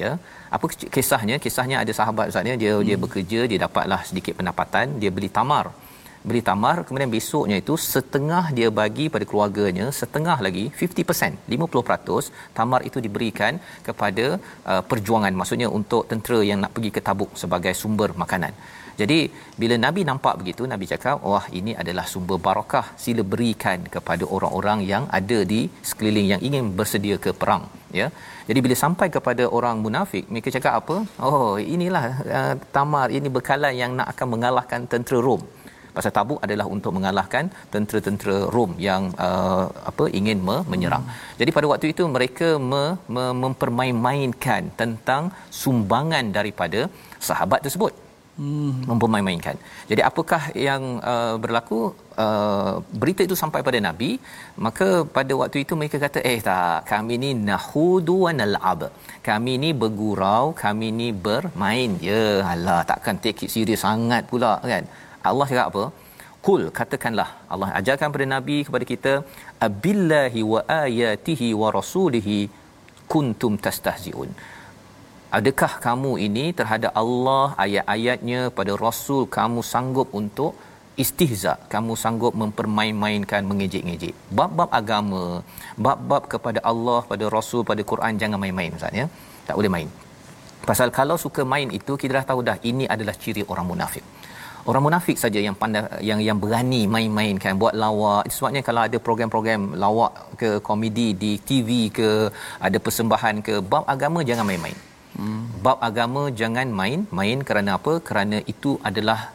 [0.02, 0.12] ya
[0.56, 2.86] apa kisahnya kisahnya ada sahabat ustaz dia hmm.
[2.88, 5.66] dia bekerja dia dapatlah sedikit pendapatan dia beli tamar
[6.30, 12.82] beli tamar kemudian besoknya itu setengah dia bagi pada keluarganya setengah lagi 50% 50% tamar
[12.90, 13.54] itu diberikan
[13.88, 14.26] kepada
[14.72, 18.54] uh, perjuangan maksudnya untuk tentera yang nak pergi ke Tabuk sebagai sumber makanan.
[19.00, 19.20] Jadi
[19.62, 24.80] bila nabi nampak begitu nabi cakap wah ini adalah sumber barakah sila berikan kepada orang-orang
[24.92, 27.64] yang ada di sekeliling yang ingin bersedia ke perang.
[28.00, 28.08] Ya.
[28.50, 30.96] Jadi bila sampai kepada orang munafik mereka cakap apa?
[31.28, 32.04] Oh inilah
[32.40, 35.44] uh, tamar ini bekalan yang nak akan mengalahkan tentera Rom
[35.98, 41.06] pasal tabuk adalah untuk mengalahkan tentera-tentera Rom yang uh, apa ingin me- menyerang.
[41.08, 41.22] Hmm.
[41.42, 45.24] Jadi pada waktu itu mereka me- me- mempermain-mainkan tentang
[45.62, 46.82] sumbangan daripada
[47.30, 47.94] sahabat tersebut.
[48.42, 48.74] Hmm.
[48.90, 49.56] mempermain-mainkan.
[49.90, 51.80] Jadi apakah yang uh, berlaku
[52.24, 54.10] uh, berita itu sampai pada nabi
[54.66, 58.82] maka pada waktu itu mereka kata eh tak kami ni nahudu wa nal'ab.
[59.30, 61.98] Kami ni bergurau, kami ni bermain.
[62.10, 64.86] Ya Allah takkan take it serius sangat pula kan.
[65.34, 65.86] Allah cakap apa?
[66.46, 67.30] Kul katakanlah.
[67.54, 69.14] Allah ajarkan pada nabi kepada kita
[69.68, 72.38] abillahi wa ayatihi wa rasulihi
[73.14, 74.30] kuntum tastahziun.
[75.38, 80.52] Adakah kamu ini terhadap Allah ayat-ayatnya pada rasul kamu sanggup untuk
[81.04, 84.16] istihza kamu sanggup mempermain-mainkan mengejek-ngejek?
[84.40, 85.24] Bab-bab agama
[85.88, 89.08] bab-bab kepada Allah pada rasul pada Quran jangan main-main ustaz ya.
[89.50, 89.90] Tak boleh main.
[90.70, 94.06] Pasal kalau suka main itu kita dah tahu dah ini adalah ciri orang munafik
[94.70, 98.28] orang munafik saja yang pandai yang yang berani main-main kan buat lawak.
[98.36, 102.10] Sebabnya kalau ada program-program lawak ke komedi di TV ke
[102.68, 104.78] ada persembahan ke bab agama jangan main-main.
[105.18, 105.50] Hmm.
[105.66, 107.94] bab agama jangan main-main kerana apa?
[108.08, 109.34] Kerana itu adalah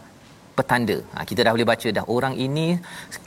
[0.59, 0.97] petanda.
[1.15, 2.67] Ha, kita dah boleh baca dah orang ini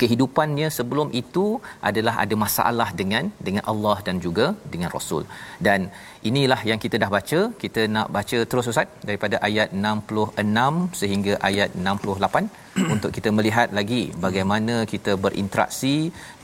[0.02, 1.46] kehidupannya sebelum itu
[1.90, 5.24] adalah ada masalah dengan dengan Allah dan juga dengan Rasul.
[5.68, 5.90] Dan
[6.30, 7.40] inilah yang kita dah baca.
[7.64, 12.46] Kita nak baca terus Ustaz daripada ayat 66 sehingga ayat 68
[12.94, 15.96] untuk kita melihat lagi bagaimana kita berinteraksi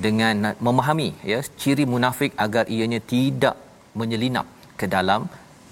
[0.05, 3.55] dengan memahami ya ciri munafik agar ianya tidak
[3.99, 4.47] menyelinap
[4.81, 5.21] ke dalam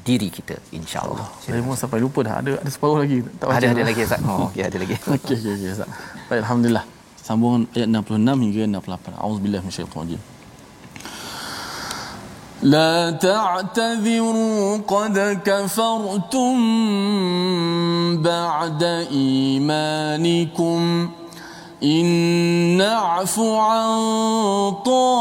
[0.08, 1.26] diri kita insyaallah.
[1.40, 3.56] Saya pun sampai lupa dah ada ada separuh lagi tak baca.
[3.56, 4.20] Ada ada lagi Ustaz.
[4.28, 4.94] Oh okey ada lagi.
[5.00, 5.88] okey okey okey Ustaz.
[6.28, 6.84] Baik alhamdulillah.
[7.24, 9.16] Sambungan ayat 66 hingga 68.
[9.24, 10.22] Auzubillahi minasyaitanir rajim.
[12.64, 16.56] لا تعتذروا قد كفرتم
[18.22, 18.82] بعد
[19.12, 20.80] إيمانكم
[21.83, 22.05] إن
[22.77, 25.19] نعف عن طائفة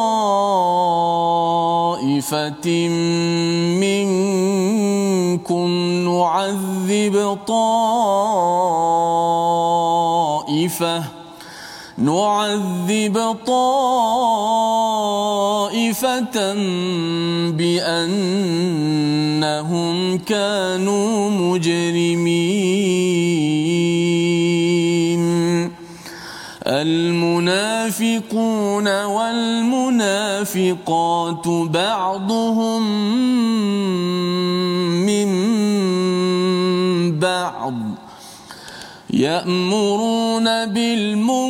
[3.79, 5.69] منكم
[6.09, 7.99] نعذب طائفة
[11.99, 14.15] نعذب طائفة
[17.51, 18.99] بأنهم
[20.19, 22.99] كانوا مجرمين.
[26.83, 29.89] المنافقون والمنافقات
[31.49, 32.83] بعضهم
[35.07, 35.29] من
[37.19, 37.75] بعض
[39.11, 41.49] يأمرون بالمنكر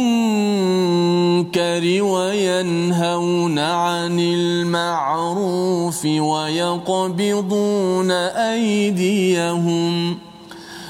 [2.03, 8.11] وينهون عن المعروف ويقبضون
[8.51, 10.19] أيديهم.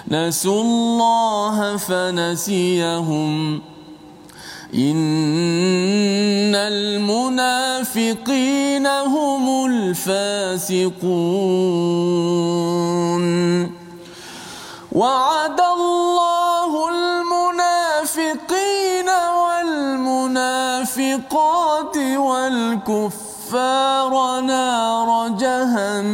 [0.09, 3.61] نسوا الله فنسيهم.
[4.75, 6.87] إن المنافقين
[8.87, 10.89] هم الفاسقون.
[14.93, 19.09] وعد الله المنافقين
[19.41, 26.05] والمنافقات والكفار نار جهنم.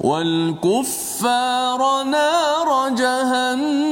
[0.00, 3.87] والكفار نار جهنم.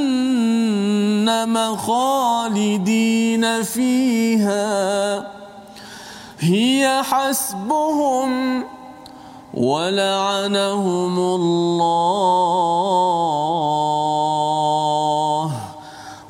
[1.77, 5.17] خالدين فيها.
[6.41, 8.65] هي حسبهم
[9.55, 12.27] ولعنهم الله.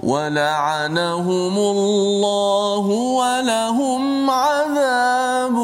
[0.02, 2.86] ولعنهم الله
[3.18, 5.56] ولهم عذاب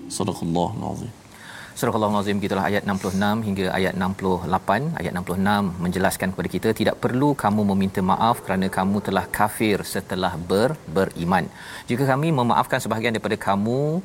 [0.10, 0.73] صدق الله.
[1.84, 7.30] Surah Al-Azim gitulah ayat 66 hingga ayat 68 ayat 66 menjelaskan kepada kita tidak perlu
[7.42, 11.44] kamu meminta maaf kerana kamu telah kafir setelah ber, beriman.
[11.90, 14.00] Jika kami memaafkan sebahagian daripada kamu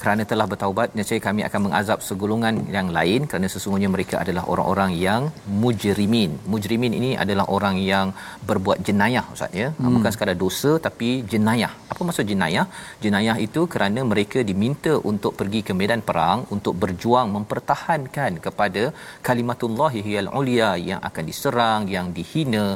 [0.00, 4.94] kerana telah bertaubat nescaya kami akan mengazab segolongan yang lain kerana sesungguhnya mereka adalah orang-orang
[5.06, 5.24] yang
[5.64, 6.38] mujrimin.
[6.52, 8.14] Mujrimin ini adalah orang yang
[8.50, 9.74] berbuat jenayah ustaz ya.
[9.74, 9.98] Hmm.
[9.98, 12.66] bukan sekadar dosa tapi jenayah apa maksud jenayah?
[13.04, 18.82] Jenayah itu kerana mereka diminta untuk pergi ke medan perang untuk berjuang mempertahankan kepada
[19.26, 22.66] kalimatullah hiyal ulia yang akan diserang yang dihina.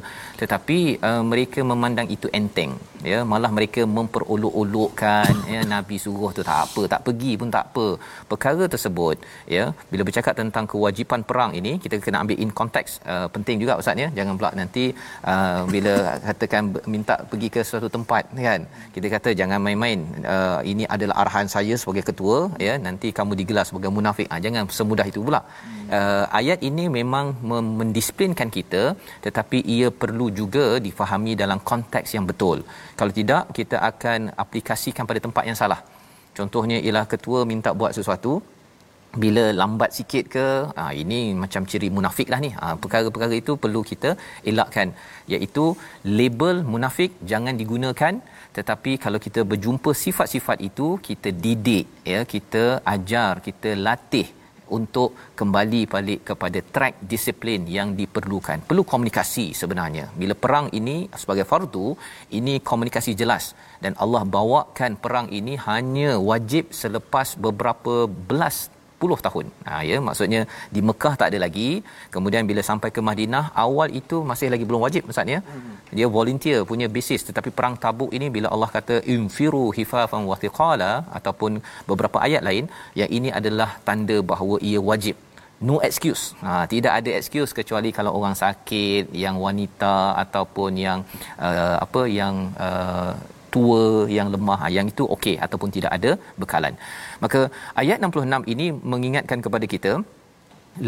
[0.41, 2.73] Tetapi uh, mereka memandang itu enteng
[3.11, 3.19] ya.
[3.33, 5.61] Malah mereka memperolok-olokkan ya.
[5.75, 7.87] Nabi suruh tu tak apa tak pergi pun tak apa.
[8.33, 9.21] Perkara tersebut
[9.57, 13.77] ya bila bercakap tentang kewajipan perang ini kita kena ambil in konteks uh, penting juga
[13.83, 14.09] ustaz ya.
[14.19, 14.87] Jangan pula nanti
[15.29, 15.95] uh, bila
[16.25, 18.65] katakan minta pergi ke suatu tempat kan.
[18.97, 20.01] Kita kata jangan main-main.
[20.35, 22.37] Uh, ini adalah arahan saya sebagai ketua
[22.67, 22.75] ya.
[22.87, 24.29] Nanti kamu digelar sebagai munafik.
[24.33, 25.41] Ah jangan semudah itu pula.
[25.99, 27.27] Uh, ayat ini memang
[27.81, 28.83] mendisiplinkan kita
[29.27, 32.61] tetapi ia perlu juga difahami dalam konteks yang betul.
[33.01, 35.81] Kalau tidak kita akan aplikasikan pada tempat yang salah.
[36.39, 38.33] Contohnya ialah ketua minta buat sesuatu
[39.23, 40.47] bila lambat sikit ke
[40.79, 42.51] ha, ini macam ciri munafik lah ni.
[42.61, 44.11] Ha, perkara-perkara itu perlu kita
[44.51, 44.89] elakkan
[45.33, 45.65] iaitu
[46.19, 48.15] label munafik jangan digunakan
[48.57, 54.29] tetapi kalau kita berjumpa sifat-sifat itu kita didik ya kita ajar kita latih
[54.71, 58.65] untuk kembali balik kepada track disiplin yang diperlukan.
[58.69, 60.09] Perlu komunikasi sebenarnya.
[60.15, 61.99] Bila perang ini sebagai fardu,
[62.39, 68.71] ini komunikasi jelas dan Allah bawakan perang ini hanya wajib selepas beberapa belas
[69.03, 69.47] puluh tahun.
[69.69, 70.41] Ha ya maksudnya
[70.75, 71.71] di Mekah tak ada lagi.
[72.15, 75.41] Kemudian bila sampai ke Madinah awal itu masih lagi belum wajib maksudnya.
[75.99, 80.93] Dia volunteer punya basis tetapi perang Tabuk ini bila Allah kata infiru hifafan wa thiqala
[81.19, 81.59] ataupun
[81.91, 82.67] beberapa ayat lain
[83.01, 85.17] yang ini adalah tanda bahawa ia wajib
[85.69, 86.23] no excuse.
[86.45, 91.01] Ha tidak ada excuse kecuali kalau orang sakit, yang wanita ataupun yang
[91.49, 92.35] uh, apa yang
[92.69, 93.13] uh,
[93.55, 93.83] tua
[94.17, 96.75] yang lemah yang itu okey ataupun tidak ada bekalan.
[97.25, 97.41] Maka
[97.83, 99.93] ayat 66 ini mengingatkan kepada kita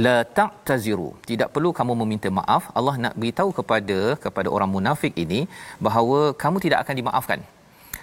[0.06, 1.08] la ta'taziru.
[1.30, 2.70] Tidak perlu kamu meminta maaf.
[2.78, 5.40] Allah nak beritahu kepada kepada orang munafik ini
[5.86, 7.40] bahawa kamu tidak akan dimaafkan.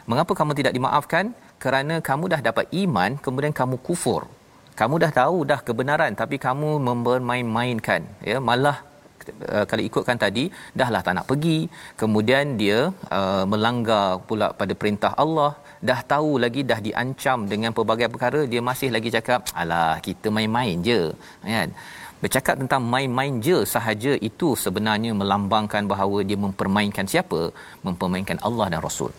[0.09, 1.25] Mengapa kamu tidak dimaafkan?
[1.63, 4.21] Kerana kamu dah dapat iman kemudian kamu kufur.
[4.79, 8.37] Kamu dah tahu dah kebenaran tapi kamu mempermain-mainkan ya.
[8.49, 8.77] Malah
[9.53, 10.43] uh, kalau ikutkan tadi
[10.79, 11.59] dahlah tak nak pergi.
[12.01, 12.79] Kemudian dia
[13.19, 15.51] uh, melanggar pula pada perintah Allah.
[15.89, 20.77] Dah tahu lagi dah diancam dengan pelbagai perkara dia masih lagi cakap alah kita main-main
[20.89, 21.01] je.
[21.53, 21.71] Kan?
[22.23, 27.41] Bercakap tentang main-main je sahaja itu sebenarnya melambangkan bahawa dia mempermainkan siapa?
[27.87, 29.11] Mempermainkan Allah dan Rasul.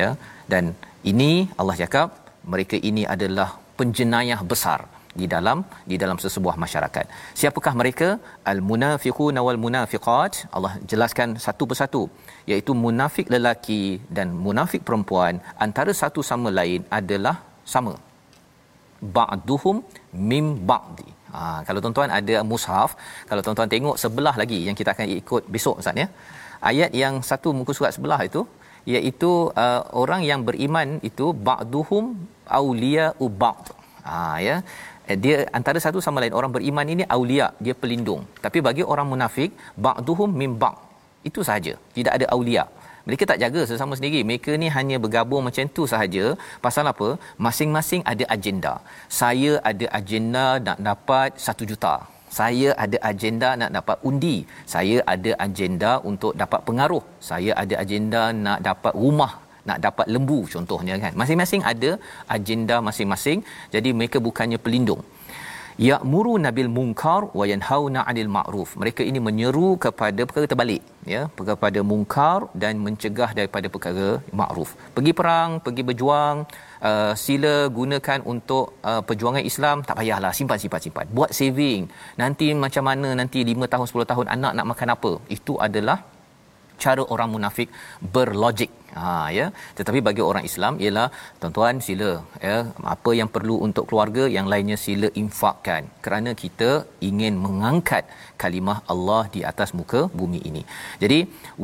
[0.00, 0.08] Ya?
[0.52, 0.72] Dan
[1.12, 2.08] ini Allah cakap
[2.52, 3.48] mereka ini adalah
[3.78, 4.80] penjenayah besar
[5.20, 5.58] di dalam
[5.90, 7.06] di dalam sesebuah masyarakat.
[7.40, 8.08] Siapakah mereka?
[8.52, 10.32] Al munafiquna wal munafiqat.
[10.56, 12.02] Allah jelaskan satu persatu
[12.50, 13.82] iaitu munafik lelaki
[14.18, 15.36] dan munafik perempuan
[15.66, 17.36] antara satu sama lain adalah
[17.74, 17.94] sama.
[19.16, 19.76] Ba'duhum
[20.30, 21.08] mim ba'di.
[21.36, 22.90] Ha, kalau tuan-tuan ada mushaf,
[23.30, 26.06] kalau tuan-tuan tengok sebelah lagi yang kita akan ikut besok Ustaz ya.
[26.70, 28.42] Ayat yang satu muka surat sebelah itu
[28.94, 29.30] iaitu
[29.62, 32.04] uh, orang yang beriman itu ba'duhum
[32.58, 33.06] auliya
[33.42, 33.66] ba'd.
[34.08, 34.56] Ha ya
[35.10, 36.34] eh, dia antara satu sama lain.
[36.38, 38.22] Orang beriman ini aulia dia pelindung.
[38.44, 39.52] Tapi bagi orang munafik
[39.86, 40.74] ba'duhum min ba'
[41.28, 41.74] itu sahaja.
[41.96, 42.64] Tidak ada aulia.
[43.06, 44.20] Mereka tak jaga sesama sendiri.
[44.28, 46.24] Mereka ni hanya bergabung macam tu sahaja.
[46.64, 47.08] Pasal apa?
[47.46, 48.74] Masing-masing ada agenda.
[49.20, 51.94] Saya ada agenda nak dapat 1 juta.
[52.38, 54.36] Saya ada agenda nak dapat undi.
[54.74, 57.04] Saya ada agenda untuk dapat pengaruh.
[57.30, 59.32] Saya ada agenda nak dapat rumah
[59.68, 61.12] nak dapat lembu contohnya kan.
[61.20, 61.90] Masing-masing ada
[62.36, 63.40] agenda masing-masing.
[63.74, 65.02] Jadi mereka bukannya pelindung.
[65.84, 68.68] Ya'muru nabil munkar wa yanhauna 'anil ma'ruf.
[68.80, 70.82] Mereka ini menyeru kepada perkara terbalik
[71.14, 74.08] ya kepada mungkar dan mencegah daripada perkara
[74.40, 74.72] ma'ruf.
[74.96, 76.36] Pergi perang pergi berjuang
[76.88, 81.06] uh, sila gunakan untuk uh, perjuangan Islam tak payahlah simpan simpan simpan.
[81.18, 81.92] Buat saving.
[82.22, 85.12] Nanti macam mana nanti 5 tahun 10 tahun anak nak makan apa?
[85.38, 85.98] Itu adalah
[86.84, 87.68] cara orang munafik
[88.14, 89.08] berlogik ha
[89.38, 89.46] ya.
[89.78, 91.06] Tetapi bagi orang Islam ialah
[91.40, 92.10] tuan-tuan sila
[92.48, 92.56] ya
[92.94, 96.70] apa yang perlu untuk keluarga yang lainnya sila infakkan kerana kita
[97.08, 98.04] ingin mengangkat
[98.42, 100.62] kalimah Allah di atas muka bumi ini.
[101.02, 101.18] Jadi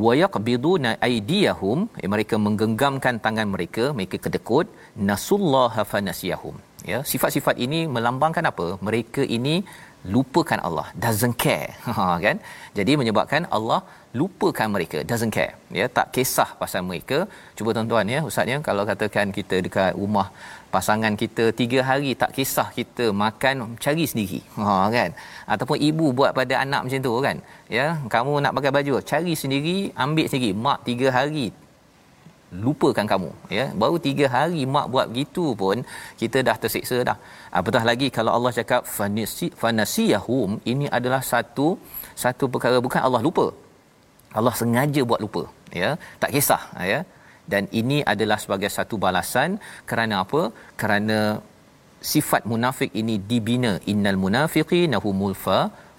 [0.05, 4.67] wayaqbiduna aydiyahum ya, mereka menggenggamkan tangan mereka mereka kedekut
[5.11, 6.57] nasullaha fanasiyahum.
[6.91, 8.67] Ya sifat-sifat ini melambangkan apa?
[8.87, 9.55] Mereka ini
[10.13, 11.69] lupakan Allah doesn't care.
[11.97, 12.37] Ha kan?
[12.77, 13.79] Jadi menyebabkan Allah
[14.19, 15.53] lupakan mereka doesn't care.
[15.79, 17.17] Ya tak kisah pasal mereka.
[17.57, 20.27] Cuba tuan-tuan ya ustaz ya kalau katakan kita dekat rumah
[20.73, 24.41] pasangan kita tiga hari tak kisah kita makan cari sendiri.
[24.59, 25.09] Ha kan?
[25.53, 27.37] Ataupun ibu buat pada anak macam tu kan?
[27.77, 30.51] Ya kamu nak pakai baju cari sendiri ambil sendiri.
[30.65, 31.47] Mak tiga hari
[32.65, 33.65] lupakan kamu ya.
[33.81, 35.77] Baru tiga hari mak buat begitu pun
[36.21, 37.17] kita dah tersiksa dah.
[37.59, 41.67] Apatah lagi kalau Allah cakap fanasi fanasiyahum ini adalah satu
[42.23, 43.47] satu perkara bukan Allah lupa.
[44.39, 45.43] Allah sengaja buat lupa
[45.81, 45.91] ya.
[46.21, 47.01] Tak kisah ya.
[47.51, 49.49] Dan ini adalah sebagai satu balasan.
[49.89, 50.41] Kerana apa?
[50.81, 51.19] Kerana
[52.13, 53.73] sifat munafik ini dibina.
[53.91, 55.35] Innal munafiqina humul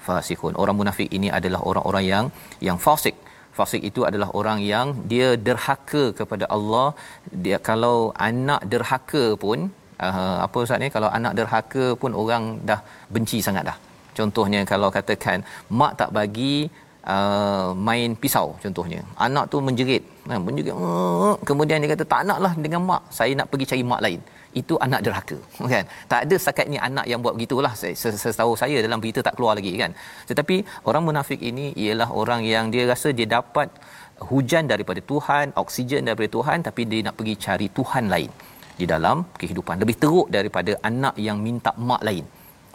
[0.07, 0.55] fasiqun.
[0.63, 2.27] Orang munafik ini adalah orang-orang yang
[2.69, 3.17] yang fasik
[3.59, 6.87] fasik itu adalah orang yang dia derhaka kepada Allah.
[7.45, 7.99] Dia kalau
[8.29, 9.59] anak derhaka pun
[10.07, 10.89] uh, apa ustaz ni?
[10.97, 12.81] Kalau anak derhaka pun orang dah
[13.17, 13.77] benci sangat dah.
[14.19, 15.39] Contohnya kalau katakan
[15.81, 16.55] mak tak bagi
[17.15, 19.01] uh, main pisau contohnya.
[19.27, 20.03] Anak tu menjerit.
[20.31, 20.75] Nah, menjerit
[21.49, 23.03] kemudian dia kata tak naklah dengan mak.
[23.19, 24.23] Saya nak pergi cari mak lain
[24.61, 25.39] itu anak derhaka
[25.75, 25.85] kan?
[26.13, 29.55] Tak ada setakat ni anak yang buat begitulah saya tahu saya dalam berita tak keluar
[29.59, 29.93] lagi kan?
[30.31, 30.57] Tetapi
[30.89, 33.69] orang munafik ini ialah orang yang dia rasa dia dapat
[34.31, 38.31] hujan daripada Tuhan oksigen daripada Tuhan tapi dia nak pergi cari Tuhan lain
[38.81, 39.77] di dalam kehidupan.
[39.83, 42.25] Lebih teruk daripada anak yang minta mak lain.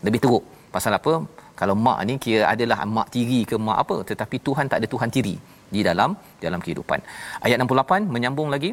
[0.08, 0.44] Lebih teruk.
[0.76, 1.14] Pasal apa?
[1.60, 5.10] Kalau mak ni kira adalah mak tiri ke mak apa tetapi Tuhan tak ada Tuhan
[5.16, 5.36] tiri
[5.76, 6.12] di dalam
[6.44, 7.00] dalam kehidupan.
[7.46, 8.72] Ayat 68 menyambung lagi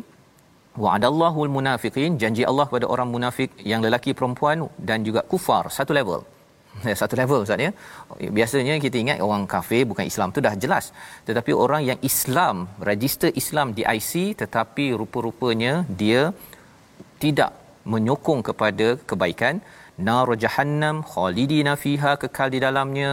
[0.85, 6.21] wa'adallahu almunafiqin janji Allah kepada orang munafik yang lelaki perempuan dan juga kufar satu level.
[7.01, 7.71] Satu level ustaz ya.
[8.39, 10.85] Biasanya kita ingat orang kafir bukan Islam tu dah jelas.
[11.29, 12.57] Tetapi orang yang Islam
[12.91, 14.13] register Islam di IC
[14.43, 15.73] tetapi rupa-rupanya
[16.03, 16.23] dia
[17.25, 17.53] tidak
[17.95, 19.57] menyokong kepada kebaikan.
[20.07, 23.11] Nar jahannam khalidina fiha kekal di dalamnya.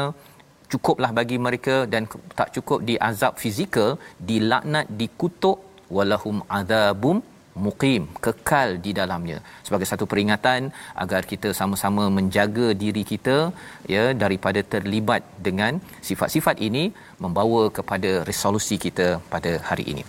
[0.71, 2.03] Cukuplah bagi mereka dan
[2.39, 3.91] tak cukup di azab fizikal
[4.29, 5.57] dilaknat dikutuk
[5.95, 7.17] walahum adzabum
[7.65, 10.71] muqim kekal di dalamnya sebagai satu peringatan
[11.03, 13.37] agar kita sama-sama menjaga diri kita
[13.93, 16.83] ya daripada terlibat dengan sifat-sifat ini
[17.23, 20.05] membawa kepada resolusi kita pada hari ini.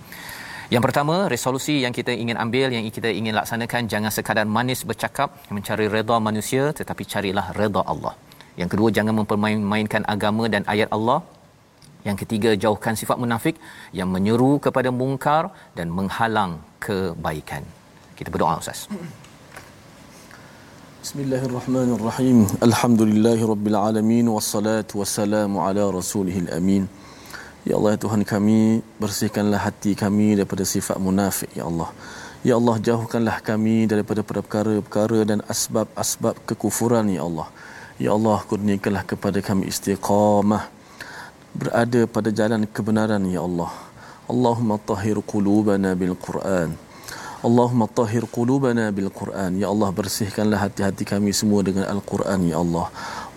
[0.75, 5.29] Yang pertama, resolusi yang kita ingin ambil yang kita ingin laksanakan jangan sekadar manis bercakap
[5.57, 8.15] mencari redha manusia tetapi carilah redha Allah.
[8.61, 11.19] Yang kedua, jangan mempermain-mainkan agama dan ayat Allah
[12.09, 13.57] yang ketiga, jauhkan sifat munafik
[13.99, 15.43] yang menyeru kepada mungkar
[15.79, 17.65] dan menghalang kebaikan.
[18.19, 18.81] Kita berdoa Ustaz.
[21.05, 22.39] Bismillahirrahmanirrahim.
[22.69, 26.85] Alhamdulillahirabbil alamin wassalatu wassalamu ala rasulihil amin.
[27.69, 31.89] Ya Allah ya Tuhan kami bersihkanlah hati kami daripada sifat munafik ya Allah.
[32.49, 37.49] Ya Allah jauhkanlah kami daripada perkara-perkara dan asbab-asbab kekufuran ya Allah.
[38.05, 40.74] Ya Allah kurniakanlah kepada kami istiqamah
[41.55, 43.71] berada pada jalan kebenaran ya Allah.
[44.33, 46.75] Allahumma tahhir qulubana bil Quran.
[47.45, 49.61] Allahumma tahhir qulubana bil Quran.
[49.61, 52.89] Ya Allah bersihkanlah hati-hati kami semua dengan Al-Quran ya Allah.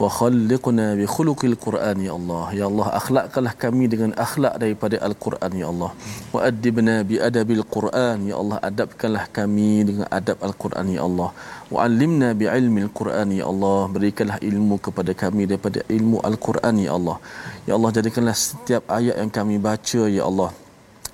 [0.02, 2.44] Wa khalliqna bi khuluqil Quran ya Allah.
[2.60, 5.92] Ya Allah akhlakkanlah kami dengan akhlak daripada Al-Quran ya Allah.
[6.32, 11.30] Wa adibna bi adabil Quran ya Allah adabkanlah kami dengan adab Al-Quran ya Allah.
[11.74, 13.80] Wa allimna bi ilmil Quran ya Allah.
[13.92, 17.18] Berikanlah ilmu kepada kami daripada ilmu Al-Quran ya Allah.
[17.68, 20.52] Ya Allah jadikanlah setiap ayat yang kami baca ya Allah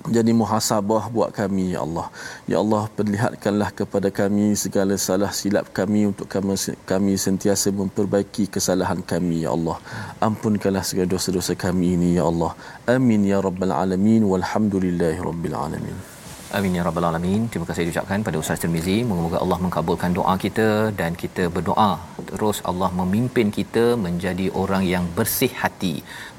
[0.04, 2.12] jadi muhasabah buat kami ya Allah.
[2.44, 9.00] Ya Allah perlihatkanlah kepada kami segala salah silap kami untuk kami, kami sentiasa memperbaiki kesalahan
[9.00, 9.80] kami ya Allah.
[10.20, 12.52] Ampunkanlah segala dosa-dosa kami ini ya Allah.
[12.84, 16.13] Amin ya rabbal alamin walhamdulillahi rabbil alamin.
[16.56, 17.42] Amin ya rabbal alamin.
[17.50, 18.94] Terima kasih diucapkan pada Ustaz Tirmizi.
[19.08, 20.68] Moga-moga Allah mengabulkan doa kita
[21.00, 21.90] dan kita berdoa
[22.30, 25.94] terus Allah memimpin kita menjadi orang yang bersih hati,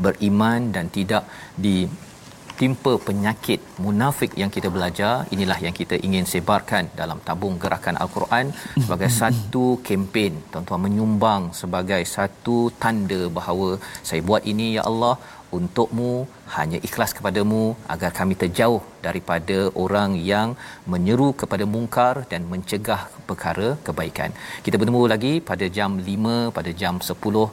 [0.05, 1.23] beriman dan tidak
[1.65, 1.75] di
[2.59, 8.55] timpa penyakit munafik yang kita belajar inilah yang kita ingin sebarkan dalam tabung gerakan al-Quran
[8.83, 13.69] sebagai satu kempen tuan-tuan menyumbang sebagai satu tanda bahawa
[14.09, 15.15] saya buat ini ya Allah
[15.57, 16.13] untukmu
[16.55, 17.61] hanya ikhlas kepadamu
[17.93, 20.49] agar kami terjauh daripada orang yang
[20.91, 24.31] menyeru kepada mungkar dan mencegah perkara kebaikan.
[24.65, 27.45] Kita bertemu lagi pada jam 5 pada jam 10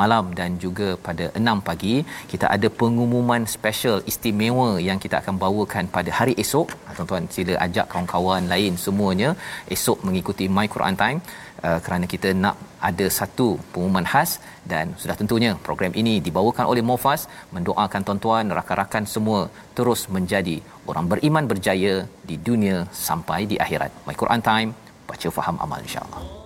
[0.00, 1.94] malam dan juga pada 6 pagi
[2.32, 6.68] kita ada pengumuman special istimewa yang kita akan bawakan pada hari esok.
[6.96, 9.30] Tuan-tuan sila ajak kawan-kawan lain semuanya
[9.76, 11.20] esok mengikuti My Quran Time
[11.68, 12.56] uh, kerana kita nak
[12.88, 14.30] ada satu pengumuman khas
[14.72, 19.40] dan sudah tentunya program ini dibawakan oleh Mofas mendoakan tuan-tuan rakan-rakan semua
[19.78, 20.56] terus menjadi
[20.90, 21.94] orang beriman berjaya
[22.30, 23.92] di dunia sampai di akhirat.
[24.08, 24.70] My Quran Time
[25.10, 26.39] baca faham amal insya-Allah.